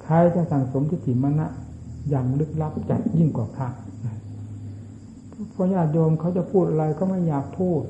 [0.04, 1.46] ใครจะสั่งสมทิฏฐิมณะ
[2.10, 3.68] อย่างลึกลับจัดยิ่งกว่าพระ
[5.54, 7.82] พอญาติโยมเขาจะพูดอะไรก็ไม่อยากพูด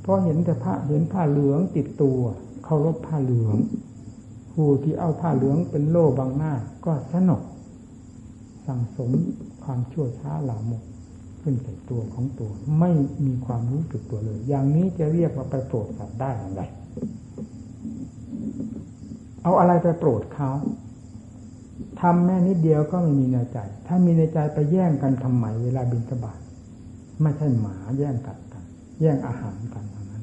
[0.00, 2.20] เพราะเห็นแต่ผ้าเห็นผ้าเหลืองติดตัว
[2.64, 3.56] เคารพผ้าเหลือง
[4.52, 6.52] ผู้ที่เอาผ้าเหลืองเป็นโล่บังหน้า
[6.84, 7.40] ก็สนุก
[8.66, 9.10] สั่งสม
[9.64, 10.82] ความชั่วช้าหลามก
[11.42, 12.90] ขึ้นใส่ตัวของตัว ไม่
[13.26, 16.62] มีความรู้สึกตัวเลย อย่างนี้จะเรียกว่าไปโปรดสัตว์ได้อย่างไร
[19.42, 20.50] เอาอะไรไปโปรดเขา
[22.00, 26.38] ทำแม่นิดเดียวก็ไม่มีในใจ ถ้ามีในใจไปแย่งกันทำไมเวลาบินสบาย
[27.22, 28.64] ไม่ใช่หมาแย่งกัดกัน
[29.00, 30.22] แย่งอาหารกันเท่านั้น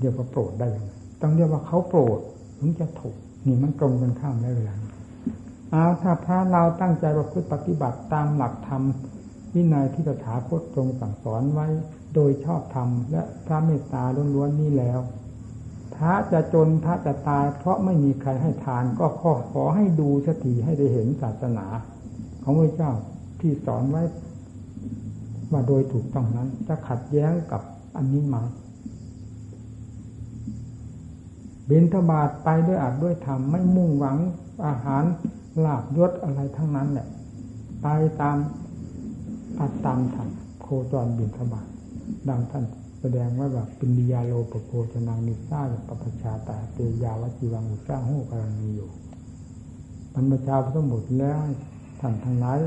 [0.00, 2.20] เรียกว่าโปรดได้ยังไงต้องเรียกว่าเขาโปรด
[2.58, 4.76] ถึงจะถูก นี่มันตรงกันข้ามได้เวลา
[5.70, 8.82] เอาถ้าพระเราตั้งใจประพฤติปฏิบัติตามหลักธรรม
[9.54, 11.66] วินัยที่ตถาคตทรงสั่งสอนไว้
[12.14, 15.00] โดยชอบธรรมและพระเมตตาล้วนๆนี้แล้ว
[15.94, 21.66] พระจะจนพระจะตาย เพราะไม่มีใครให้ทานก็ขอขอให้ดูสติให้ได้เห็นศาสนา
[22.42, 22.92] ของพระเจ้า
[23.40, 24.02] ที่สอนไว้
[25.50, 27.62] ว่าโดยถูกต้องนั้น จะขัดแย้งกับ
[27.96, 28.36] อันนี้ไหม
[31.68, 34.18] บินทบาทไปด้วยอาจด้วยธรรมไม่มุ่งหวัง
[34.66, 35.04] อาหาร
[35.64, 37.06] ลาบยศอะไรทั้งนั้นแหละ
[37.82, 37.86] ไป
[38.20, 38.36] ตาม
[39.60, 40.28] อัตตามธรรม
[40.62, 41.66] โคจรบินทบาท
[42.28, 42.64] ดังท่าน
[43.00, 48.88] แสดงว่าแบบปินยาโลปโคจนังนิซ่าอย่างปปชาตาเตยาวจีวังอุสร้างหูกำลังมีอยู่
[50.12, 51.38] บรรพชาพระสมุทแล้ว
[52.00, 52.58] ท่านทั้งหลาย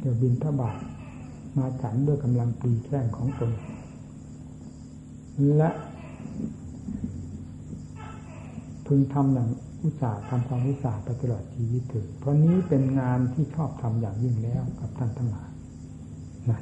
[0.00, 0.76] เดี๋ยวบินทบาท
[1.56, 3.50] มาฉันด้วยกำลังปีแข้งของตน
[5.56, 5.70] และ
[8.86, 9.48] พึงทำอย่าง
[9.82, 15.50] อุตสาห์ทำความอุตสาห์ไปตลอดชีวิตถึงเพราะนี้เป็นงานที่ชอบทำอย่างยิ่งแล้วกับท่านทั้งหลาย
[16.50, 16.60] นะ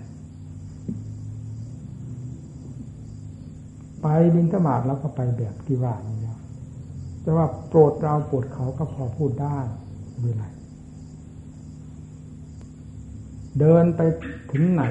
[4.01, 6.39] ไปบินธบาตแล้วก็ไปแบบที่ว่านี้แล้ว
[7.25, 9.59] จะว่าโปรดเราโปรดเขาก็พอพูดได้
[10.23, 10.49] เวลา
[13.59, 14.01] เดินไป
[14.53, 14.85] ถึงไหน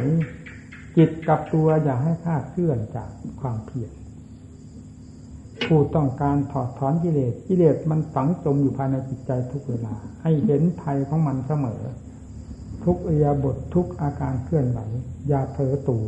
[0.98, 3.10] จิตกับตัวอย่าให้คาดเคลื่อนจาก
[3.42, 3.92] ความเพียร
[5.68, 11.82] ผู้ต้องการถอดถอนกิเลสกิเลสมันฝังจมอยู่ภายในจิตใจทุกเวลา ให้เห็นภัยของมันเสมอ
[12.86, 14.80] ทุกอริยบททุกอาการเคลื่อนไหว
[15.28, 16.06] อย่าเผลอตัว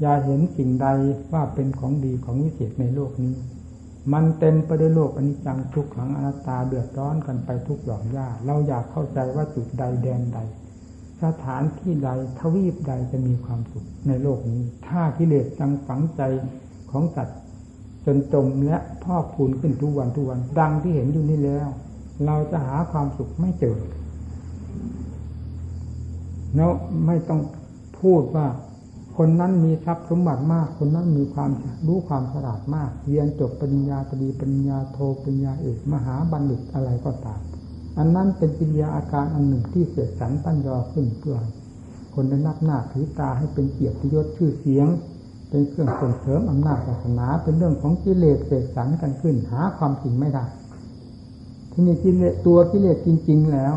[0.00, 0.88] อย่าเห็นสิ่งใด
[1.32, 3.34] ว่าเป็นของดีของวิเศษในโลกนี้
[4.12, 10.38] มันเต็มไปด้วยโลกอนิจจังทุกขังอนัตตาเดือดร้อนกันไปทุกหย่อมย่าเราอยากเข้าใจว่าจุดใดแดนใด
[11.24, 16.22] สถานที่ใดทวีปใดจะมีความสุขในโลกนี้ ถ้ากิเลสจังฝังใจ
[16.90, 17.40] ของสัตว์
[18.04, 21.68] จนจมและพอกพูนขึ้นทุกวันทุกวัน ดังที่เห็นอยู่นี่แล้ว
[22.26, 23.78] เราจะหาความสุขไม่เจอ
[26.56, 26.70] แล้ว
[27.06, 27.40] ไม่ต้อง
[28.00, 28.46] พูดว่า
[29.16, 31.50] คนนั้นมีทรัพย์สมบัติมาก คนนั้นมีความ
[31.86, 37.40] รู้ความฉลาดมากเรียนจบปริญญาตรีปริญญาโทปริญญาเอกมหาบัณฑิตอะไรก็ตาม
[37.98, 41.38] อันนั้นเป็นปิญญาอาการอันหนึ่งที่เสียสันตั้นยอขึ้นเพื่อ
[42.14, 44.86] คนได้นับหน้าถือตาให้เป็นเกียรติยศชื่อเสียง
[45.50, 50.44] เป็นเครื่องส่งเสริมอำนาจศาสนา เป็นเรื่องของกิเลสเสกสรรกันขึ้น หาความจริงไม่ได้
[51.72, 53.74] ที่นี่กิเลสตัวกิเลสจริง ๆแล้ว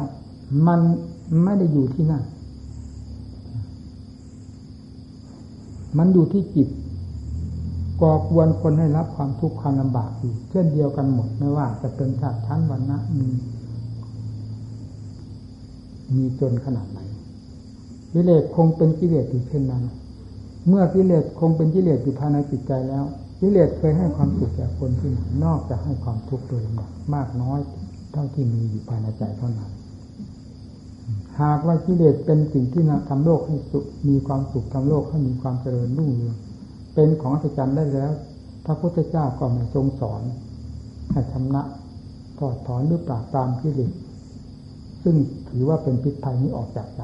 [0.68, 0.80] มัน
[1.44, 2.24] ไม่ได้อยู่ที่นั่น
[5.98, 6.68] มันอยู่ที่จิต
[8.02, 13.28] ก่อกวนคนให้รับความทุกข์ความลำบากอยู่เช่นเดียวกันหมดไม่ว่าจะเป็นชาติชั้นวันนะมี
[16.18, 17.00] มีจนขนาดไหน
[18.14, 19.84] กิเลสคงเป็นกิเลสอยู่เช่นนั้น
[20.68, 23.04] เมื่อกิเลสคงเป็นกิเลสอยู่ภายในจิตใจแล้ว
[23.42, 27.60] กิเลสเคยให้ความสุขแก่คนที่ไหนนอกจากให้ความทุกข์โดยลำดับมากน้อย
[28.12, 29.72] เท่าที่มีอยู่ภายในใจเท่านั้น
[31.42, 36.36] หากว่ากิเลสเป็นสิ่งที่ทำโลกให้สุขมีความสุขทำโลกให้มีความเจริญรุ่งเรือง
[36.94, 38.12] เป็นของอัศจรรย์ได้แล้ว
[38.66, 40.22] พระพุทธเจ้าก็ไม่ทรงสอน
[41.12, 41.62] ให้ชำนะ
[42.40, 43.92] ถอดถอนหรือปราบตามกิเลส
[45.04, 45.16] ซึ่ง
[45.50, 47.02] ถือว่าเป็นพิษภัยนี้ออกจากใจ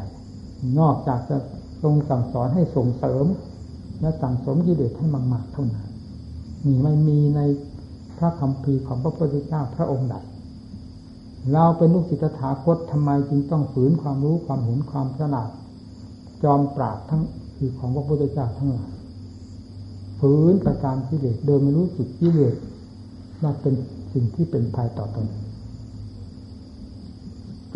[0.80, 1.38] นอกจากจะ
[1.84, 3.26] ทรงสั่งสอนให้ส่งเสริม
[4.02, 5.90] และสั่งสมกิเลสให้มากๆเท่านั้น
[6.66, 7.42] นี่ไม่มีใน
[8.18, 10.16] พระคำพีของพระพุทธเจ้าพระองค์ใด
[11.54, 15.50] เราเป็นลูกศิษย์ถาคตทำไมจึงต้องฝืนความรู้ความเห็นความฉลาด
[16.44, 17.22] จอมปราบทั้ง
[17.58, 18.92] คือของพระพุทธเจ้าทั้งหลาย
[20.20, 22.56] ฝืนประการกิเลสโดยไม่รู้สึกกิเลส
[23.42, 23.74] ว่าเป็น
[24.14, 25.47] สิ่งที่เป็นภัยต่อตนจ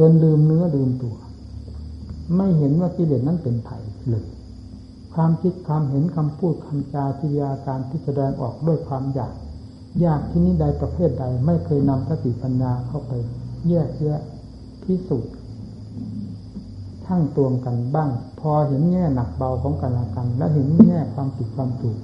[0.10, 1.16] นลืมเนื้อลืมตัว
[2.38, 4.26] ไม่เห็นว่ากิเลสนั้นเป็นภัยเลย
[5.14, 9.34] ความคิดความเห็นคำพูดคำจาทิยาการที่แสดงออกด้วยความอยาก
[10.02, 13.12] อยากที่นี้ใดประเภทใด ไม่เคยนำสติปัญญาเข้าไป
[13.70, 14.22] แยกแยะ
[14.84, 15.34] พิสูจน์
[17.08, 18.10] ทั้งตวงกันบ้าง
[18.40, 21.98] พอเห็นแง่หนักเบาของกันและกัน แล้วเห็นแง่ความผิดความถูก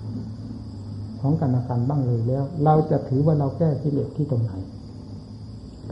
[1.22, 4.52] ของกันและกันบ้างเลยแล้ว เราจะถือว่าเราแก้กิเลสที่ตรงไหน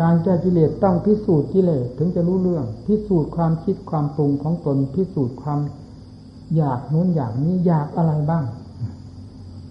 [0.01, 5.59] การแก้กิเลสต้องพิสูจน์กิเลสถึงจะรู้เรื่อง พิสูจน์ความคิดความปรุงของตน พิสูจน์ความ
[6.55, 8.43] อยากนู้นอยากนี้อยากอะไรบ้าง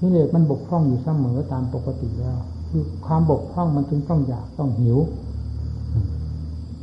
[0.01, 4.99] กิเลสมันบกพร่องอยู่เสมอตามปกติแล้วคือความบกพร่องมันจึงต้องอยากต้องหิว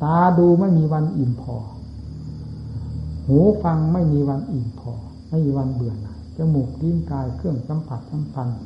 [0.04, 1.56] ตาดูไม่มีวันอิ่มพอ
[3.28, 4.94] หูฟังไม่มีวันอิ่มพอ
[5.30, 8.60] ไม่มีวันเบื่อหน่ายจมูกลิ้นกายเครื่องสัมผัสสัมพันธ์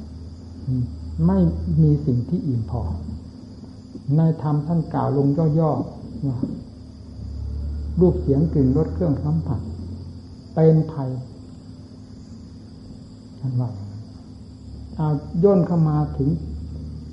[1.27, 1.39] ไม่
[1.81, 2.81] มีสิ่งที่อิ่มพอ
[4.17, 5.27] ในธรรมท่านกล่าวลง
[5.59, 6.37] ย่อๆว่า
[7.99, 9.59] รูปเสียงกลิ่นรสเครื่องสัมผัส
[10.53, 11.09] เป็นภัย
[13.39, 13.69] ท่านว่า
[14.95, 15.07] เอา
[15.43, 16.29] ย่นเข้ามาถึง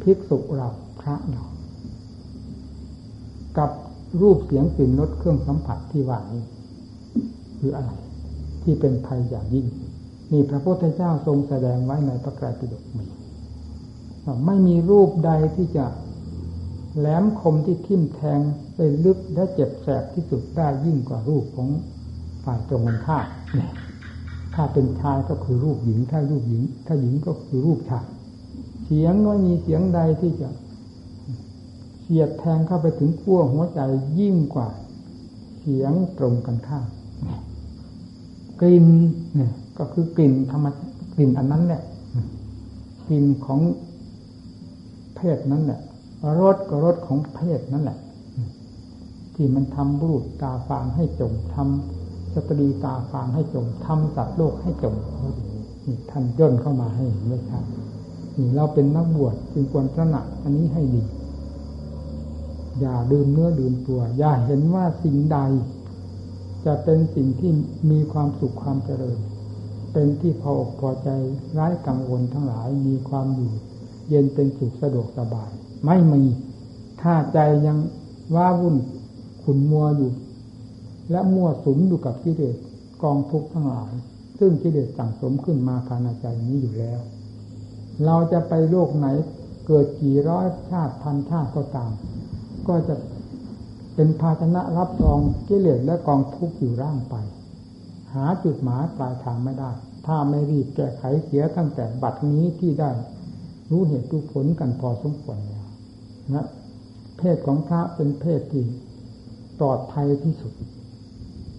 [0.03, 0.69] ภิกษุเรา
[1.01, 1.45] พระเรา
[3.59, 3.71] กับ
[4.21, 6.45] รูปเสียงกลิ่นรสเครื่องสัมผัสที่ว่านี้
[7.59, 7.91] คืออะไร
[8.63, 9.67] ที่เป็นภัยอย่างยิ่ง
[10.33, 13.05] มีพระพุทธเจ้าทรงแสดงไว้ในพระไตรปิฎกมี
[14.47, 15.87] ไม่มีรูปใดที่จะ
[16.99, 18.41] แหลมคมที่ทิ่มแทง
[18.77, 21.69] ได้ลึกและเจ็บแสบที่สุดได้ยิ่งกว่ารูปของ
[22.45, 23.71] ฝ่ายตรงกันข้ามเนี่ย
[24.55, 28.07] ถ้าเป็นชายก็คือรูปหญิง ถ้ารูปหญิง ถ้าหญิงก็คือรูปชาย
[28.85, 30.49] เสียงไม่มีเสียงใดที่จะ
[32.01, 33.81] เสียดแทงเข้าไปถึงขั้วหัวใจ
[34.19, 34.69] ยิ่งกว่า
[35.61, 36.87] เสียงตรงกันข้าม
[38.61, 38.87] กลิ่น
[39.35, 40.67] เนี่ยก็คือกลิ่นธรรม
[41.15, 41.83] กลิ่นอันนั้นแหละ
[43.07, 43.61] กลิ่นของ
[45.17, 45.81] เพศนั้นแหละ
[46.41, 47.99] รสก็รสของเพศนั่นแหละ
[49.35, 54.95] ที่มันทำบุรุษตาฟางให้จมทำสตรีตาฟางให้จมทำสัตว์โลกให้จม
[55.85, 57.65] นี่ท่านย่นเข้ามาให้เห็นเลยครับ
[58.37, 61.03] นี่เราเป็นนักบวชจึงควรตระหนักอันนี้ให้ดี
[62.81, 65.39] อย่าดื่มเนื้อดื่มตัว อย่าเห็นว่าสิ่งใด
[66.67, 67.53] จะเป็นสิ่งที่
[67.91, 69.19] มีความสุขความเจริญ
[69.93, 71.09] เป็นที่พออกพอใจ
[71.59, 73.53] ร้ายกังวลทั้งหลายมีความอยู่
[74.09, 75.51] เย็นเป็นสุขสะดวกสบาย
[75.87, 76.23] ไม่มี
[77.03, 77.79] ถ้าใจยัง
[78.35, 78.77] ว้าวุ่น
[79.43, 80.13] ขุนมัวอยู่
[81.11, 82.57] และมั่วสุมอยู่กับกิเลส
[83.03, 83.93] กองทุกข์ทั้งหลาย
[84.39, 87.01] ซึ่งกิเลสสั่งสมขึ้นมาภายในใจนี้อยู่แล้ว
[88.05, 89.07] เราจะไปโลกไหน
[89.67, 91.91] เกิดกี่ร้อยชาติพันชาติก็ตาม
[92.69, 92.95] ก็จะ
[93.95, 97.15] เป็นภาชนะรับรองกิเลสและกองทุกข์อยู่ร่างไป
[98.15, 99.71] หาจุดหมายปลายทางไม่ได้
[100.07, 102.91] ถ้าไม่รีบแก้ไขเสียตั้งแต่บัดนี้ที่ได้
[103.73, 105.67] รู้เหตุรู้ผลกันพอสมควรแล้ว
[106.35, 106.47] นะ
[107.19, 108.65] เพศของพระเป็นเพศที่
[109.59, 110.53] ปลอดภัยที่สุด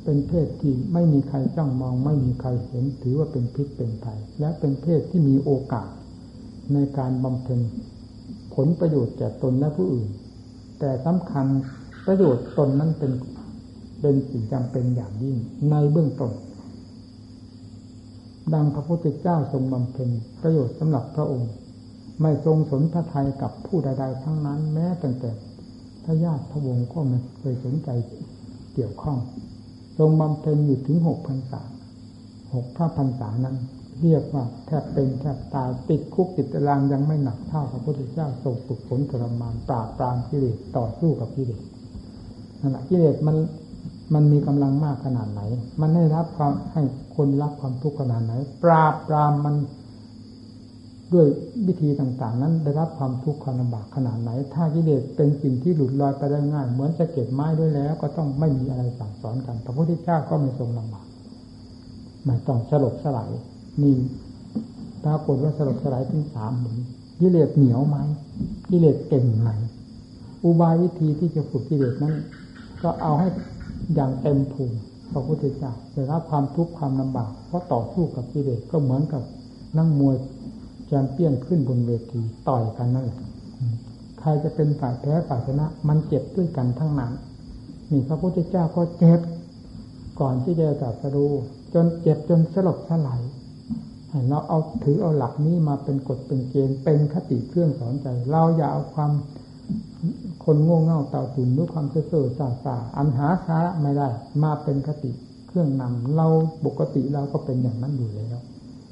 [0.03, 5.87] เป็นเพศที่ไม่มีใครจ้องมอง ไม่มีใครเห็นถือว่าเป็นพิษเป็นภัย และเป็นเพศที่มีโอกาส
[6.73, 7.59] ในการบำเพ็ญ
[8.55, 10.09] ผลประโยชน์แก่ตนและผู้อื่น
[10.79, 11.47] แต่สำคัญ
[12.05, 13.11] ประโยชน์ตนนั้นเป็น
[14.01, 15.37] เป็นสิ่งจำเป็นอย่างยิ่ง
[15.69, 16.31] ในเบื้องต้น
[18.53, 20.09] ดังพระพุทธเจ้าทรงบำเพ็ญ
[20.41, 21.49] ประโยชน์สำหรับพระองค์
[22.21, 25.31] ไม่ทรงสนพระทัยกับผู้ใด ๆ ทั้งนั้น แม้แต่แต่
[26.03, 27.89] พระญาติพระวงศ์ก็ไม่เคยสนใจ
[28.73, 29.17] เกี่ยวข้อง
[29.97, 31.61] ทรงบำเพ็ญอยู่ถึงหกพันษา
[32.53, 33.57] หกพระพันษานั้น
[34.01, 41.61] เรียกว่าแทบเป็นแทบตายติดคุกติดตารางยังไม่หนักเท่าพระพุทธเจ้าทรงฝึกฝนทรมานปราบปรามกิเลสต่อสู้กับกิเลส
[42.61, 43.37] นั่นแหละกิเลสมัน
[44.13, 45.41] มันมีกำลังมากขนาดไหน
[45.81, 46.81] มันให้รับความให้
[47.15, 48.33] คนรับความทุกข์ขนาดไหน
[48.63, 49.55] ปราบปรามมัน
[51.13, 51.27] ด้วย
[51.67, 61.05] วิธีต่างๆ นั้นได้รับความทุกข์ความลำบากขนาดไหน ถ้ากิเลสเป็นสิ่งที่หลุดลอยไปได้ง่าย เหมือนจะเก็บไม้ด้วยแล้ว ก็ต้องไม่มีอะไรสั่งสอนกัน พระพุทธเจ้าก็ไม่ทรงลำบาก
[62.25, 63.31] ไม่ต้องสลบสลาย
[63.81, 63.95] นี่
[65.03, 66.77] ปรากฏว่าสลบสลายถึงสามหมุน
[67.19, 67.97] กิเลสเหนียวไหม
[68.69, 69.49] กิเลสเก่งไหม
[70.43, 72.15] อุบายวิธีที่จะฝึกกิเลสนั้น
[72.83, 73.27] ก็เอาให้
[73.95, 74.77] อย่างเต็มภูมิ
[75.11, 79.23] พระพุทธเจ้าได้รับความทุกข์ความลำบากเพราะต่อสู้กับกิเลสก็เหมือนกับ
[79.77, 80.15] นั่งมวย
[81.03, 83.19] มเปี้ยนขึ้นบนเวทีต่อยกันนั่นแหละ
[84.19, 87.11] ใครจะเป็นฝ่ายแพ้ฝ่ายชนะ มันเจ็บด้วยกันทั้งนั้น
[87.91, 89.19] นี่พระพุทธเจ้าก็เจ็บ
[90.19, 91.31] ก่อนที่จะตรัสรู้
[91.73, 93.21] จนเจ็บจนสลบสลาย
[94.29, 99.11] เราเอาถือเอาหลักนี้มาเป็นกฎเป็นเกณฑ์เป็นคติเครื่องสอนใจ เราอย่าเอาความ
[100.45, 104.07] คนโง่เง่าเต่าตุ่นด้วยความเสื่อซาซาอันหาสาระไม่ได้
[104.43, 105.11] มาเป็นคติ
[105.47, 106.27] เครื่องนำเรา
[106.65, 108.43] ปกติเราก็เป็นอย่างนั้นอยู่แล้ว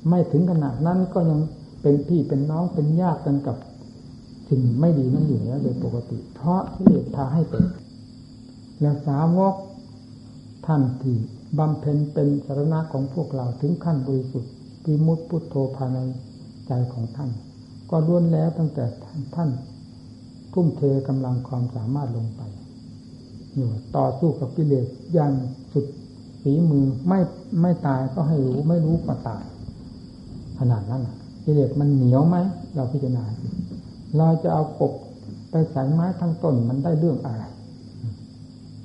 [0.09, 1.39] ไม่ถึงขนาดนั้นก็ยัง
[1.81, 3.57] เป็นพี่เป็นน้องเป็นญาติกันกับ
[4.49, 7.63] สิ่งไม่ดีนั่นอยู่แล้วโดยปกติ เพราะที่เลสพาให้เป็น
[8.81, 9.55] แล้วสาวก
[10.65, 11.15] ท่านที่
[11.57, 14.53] บำเพ็ญเป็นสารณะของพวกเราถึงขั้นบริสุทธิ์
[14.85, 15.97] วิมุตติพุทโธภายใน
[16.67, 17.29] ใจของท่าน
[17.89, 18.85] ก็ล้วนแล้วตั้งแต่
[19.35, 19.49] ท่าน
[20.53, 22.41] ทุ่มเทกำลังความสามารถลงไป
[23.55, 25.33] อยู่ต่อสู้กับกิเลสย่าง
[25.73, 25.85] สุด
[26.41, 27.19] ฝีมือไม่
[27.61, 29.43] ไม่ตายก็ให้รู้ไม่รู้ก็ตาย
[30.59, 31.03] ขนาดนั้น
[31.43, 32.37] กิเลสมันเหนียวไหม
[32.75, 33.23] เราพิจารณา
[34.17, 34.93] เราจะเอากบ
[35.51, 37.43] ไปใส่ไม้ทั้งต้นมันได้เรื่องอะไร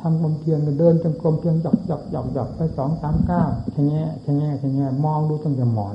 [0.00, 3.42] ทำกลมเพียงเดินจงกรมเพียงหยอกหยอกหยอกหยอกไปสองสามเก้า
[3.74, 5.88] ชะแง่ชะแง่ชะแง่มองดูตั้งแต่หมอ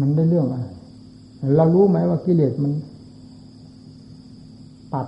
[0.00, 0.66] มันได้เรื่องอะไร
[1.56, 2.72] เรารู้ไหมว่ากิเลสมัน
[4.92, 5.06] ปัด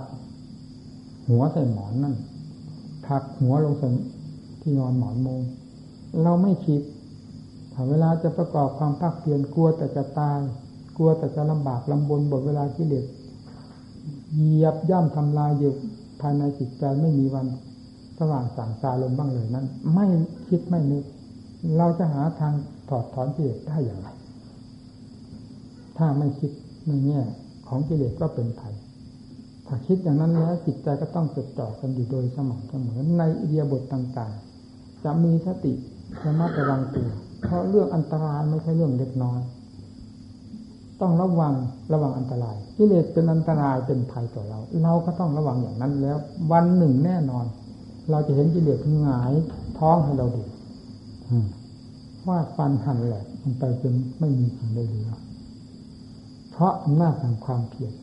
[1.27, 2.15] หัวใส่หมอนนั่น
[3.05, 3.87] ผักหัวลงใส่
[4.61, 5.39] ที่นอนหมอนมุง
[6.23, 6.81] เราไม่คิด
[7.89, 10.39] เวลาจะประกอบความภาคเพียรกลัวแต่จะตาย
[10.97, 13.05] กลัวแต่จะลำบากลำบนบทเวลากิเลส
[14.33, 15.73] เหยียบย่ำทำลายอยู่
[16.21, 17.45] ภายในจิตใจไม่มีวัน
[18.19, 20.05] สว่างสางตาลงบ้างเลยนั้น ไม่
[20.49, 21.03] คิดไม่นึก
[21.77, 22.53] เราจะหาทาง
[22.89, 24.07] ถอดถอนกิเลสได้อย่างไร
[25.97, 26.51] ถ้าไม่คิด
[26.87, 27.21] ในแง่
[27.67, 28.73] ของกิเลสก็เป็นภัย
[29.67, 35.73] ถ้าคิดอย่างนั้นแล้วจิตใจก็ต้องจดจ่อกันอยู่โดยสม่ำเสมอในอิเดียบทต่างๆ จะมีสติ
[36.25, 37.09] ระมัดระวังตัว
[37.41, 39.39] เพราะเรื่องอันตรายไม่ใช่เรื่องเล็กน้อย
[41.01, 41.53] ต้องระวัง
[41.93, 46.17] ระวังอันตรายกิเลสเป็นอันตรายเป็นภัยต่อเรา เราก็ต้องระวังอย่างนั้นแล้ว
[46.51, 47.45] วันหนึ่งแน่นอน
[48.11, 49.33] เราจะเห็นกิเลสหงาย
[49.79, 50.43] ท้องให้เราดู
[52.27, 55.11] ว่าฟันหันแหลกมันไปจนไม่มีสิ่งใดเหลือ
[56.51, 57.93] เพราะอำนาจแห่งความเพียร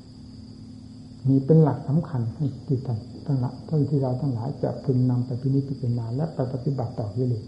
[1.29, 7.45] มีเป็นหลักสำคัญให้ที่ท่านทั้งหลายท่านที่เราทั้งหลายจะพึงนำไปพินิจพิจารณาและไปปฏิบัติต่อกิเลส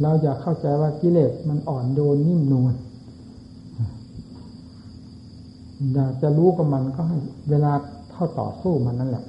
[0.00, 2.74] เราอย่าเข้าใจว่ากิเลสมันอ่อนโยนนิ่มนวล
[5.94, 7.18] อยากจะรู้กับมันก็ให้
[7.50, 7.72] เวลา
[8.12, 9.24] เข้าต่อสู้มันนั่นแหละ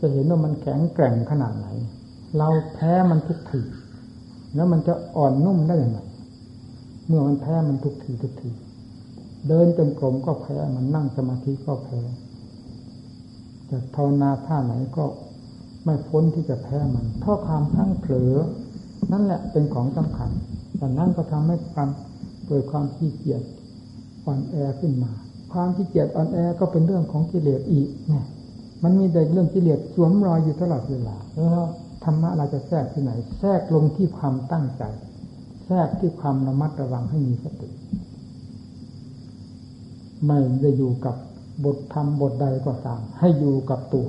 [0.00, 1.66] จะเห็นว่ามันแข็งแกร่งขนาดไหน
[2.38, 3.60] เราแพ้มันทุกที
[4.54, 6.00] แล้วมันจะอ่อนนุ่มได้อย่างไร
[7.06, 8.50] เมื่อมันแพ้มันทุกทีทุกที
[9.48, 12.00] เดินจนกลมก็แพ้มันนั่งสมาธิก็แพ้
[13.68, 15.04] จะภาวนาท่าไหนก็
[15.84, 18.34] ไม่พ้นที่จะแพ้มัน เพราะความทั้งเผลอ
[19.10, 20.30] นั่นแหละเป็นของสำคัญ
[20.76, 21.88] แต่นั้นก็ทำให้ความ
[22.46, 23.42] เกิดความขี้เกียจ
[24.24, 25.12] อ่อนแอขึ้นมา
[25.52, 28.26] ความขี้เกียจอ่อนแอก็เป็นเรื่องของกิเลสอีกเนี่ย
[28.82, 31.66] มันมีแต่เรื่องกิเลสสวมรอยอยู่ตลอดเวลาแล้ว
[32.04, 34.82] ธรรมะเราจะแทรกที่ไหน แทรกลงที่ความตั้งใจ
[35.66, 37.68] แทรกที่ความระมัดระวังให้มีสติ
[40.26, 41.16] ไม่ได้อยู่กับ
[41.64, 44.08] บทธรรมบทใดก็ตาม ให้อยู่กับตัว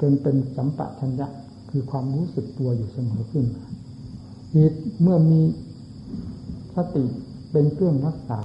[0.00, 1.28] จนเป็นสัมปะชัญญะ
[1.76, 3.46] คือความรู้สึกตัวอยู่เสมอขึ้น
[4.54, 5.40] จิตเมื่อมี
[6.74, 7.04] สติ
[7.52, 8.42] เป็นเครื่องรักษา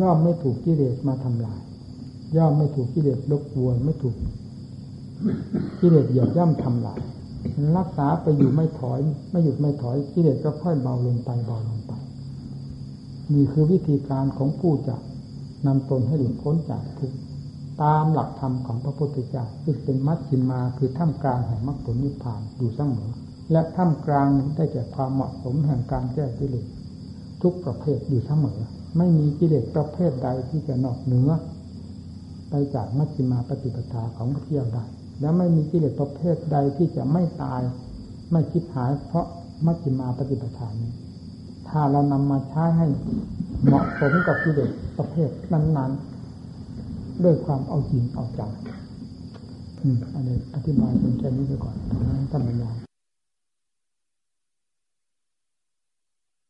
[0.00, 1.60] ย่อมไม่ถูกกิเลสมาทำลาย
[2.36, 4.16] ย่อมไม่ถูกกิเลสรบกวนไม่ถูก
[5.80, 7.00] กิเลสเหยียบย่ำทำลาย
[7.76, 9.00] รักษาไปอยู่ไม่ถอย
[9.30, 11.92] ไม่หยุดไม่ถอยกิเลสก็ค่อยเบาลงไปเบาลงไป
[13.32, 14.96] นี่คือวิธีการของผู้จะ
[15.66, 17.18] นำตนให้หลุดพ้นจากทุกข์
[17.82, 23.10] ตามหลักธรรมของพระพุทธเจ้าซึ่งเป็นมัชฌิมาคือท่ามกลางแห่งมรรคผลนิพพานอยู่เสมอ
[23.52, 26.66] และท่ามกลางได้แก่ความเหมาะสมแห่งการแก้กิเลส
[27.42, 28.58] ทุกประเภทอยู่เสมอ
[28.96, 31.30] ไม่มีกิเลสประเภทใดที่จะนอกเหนือ
[32.50, 34.84] ไปจากมัชฌิมาปฏิปทาของพระเที่ยวได้
[35.20, 37.60] และไม่มีกิเลสประเภทใดที่จะไม่ตาย
[38.32, 39.26] ไม่คิดหายเพราะ
[39.66, 40.92] มัชฌิมาปฏิปทานี้
[41.68, 42.86] ถ้าเรานำมาใช้ให้
[43.64, 46.17] เหมาะสมกับกิเลสประเภทนั้นๆ
[47.24, 48.50] ด้วยความเอาจริงเอาจัง
[49.82, 51.76] อืมอันนี้อธิบายเป็นแค่นี้ไปก่อน
[52.30, 52.87] ท่านบรรยาย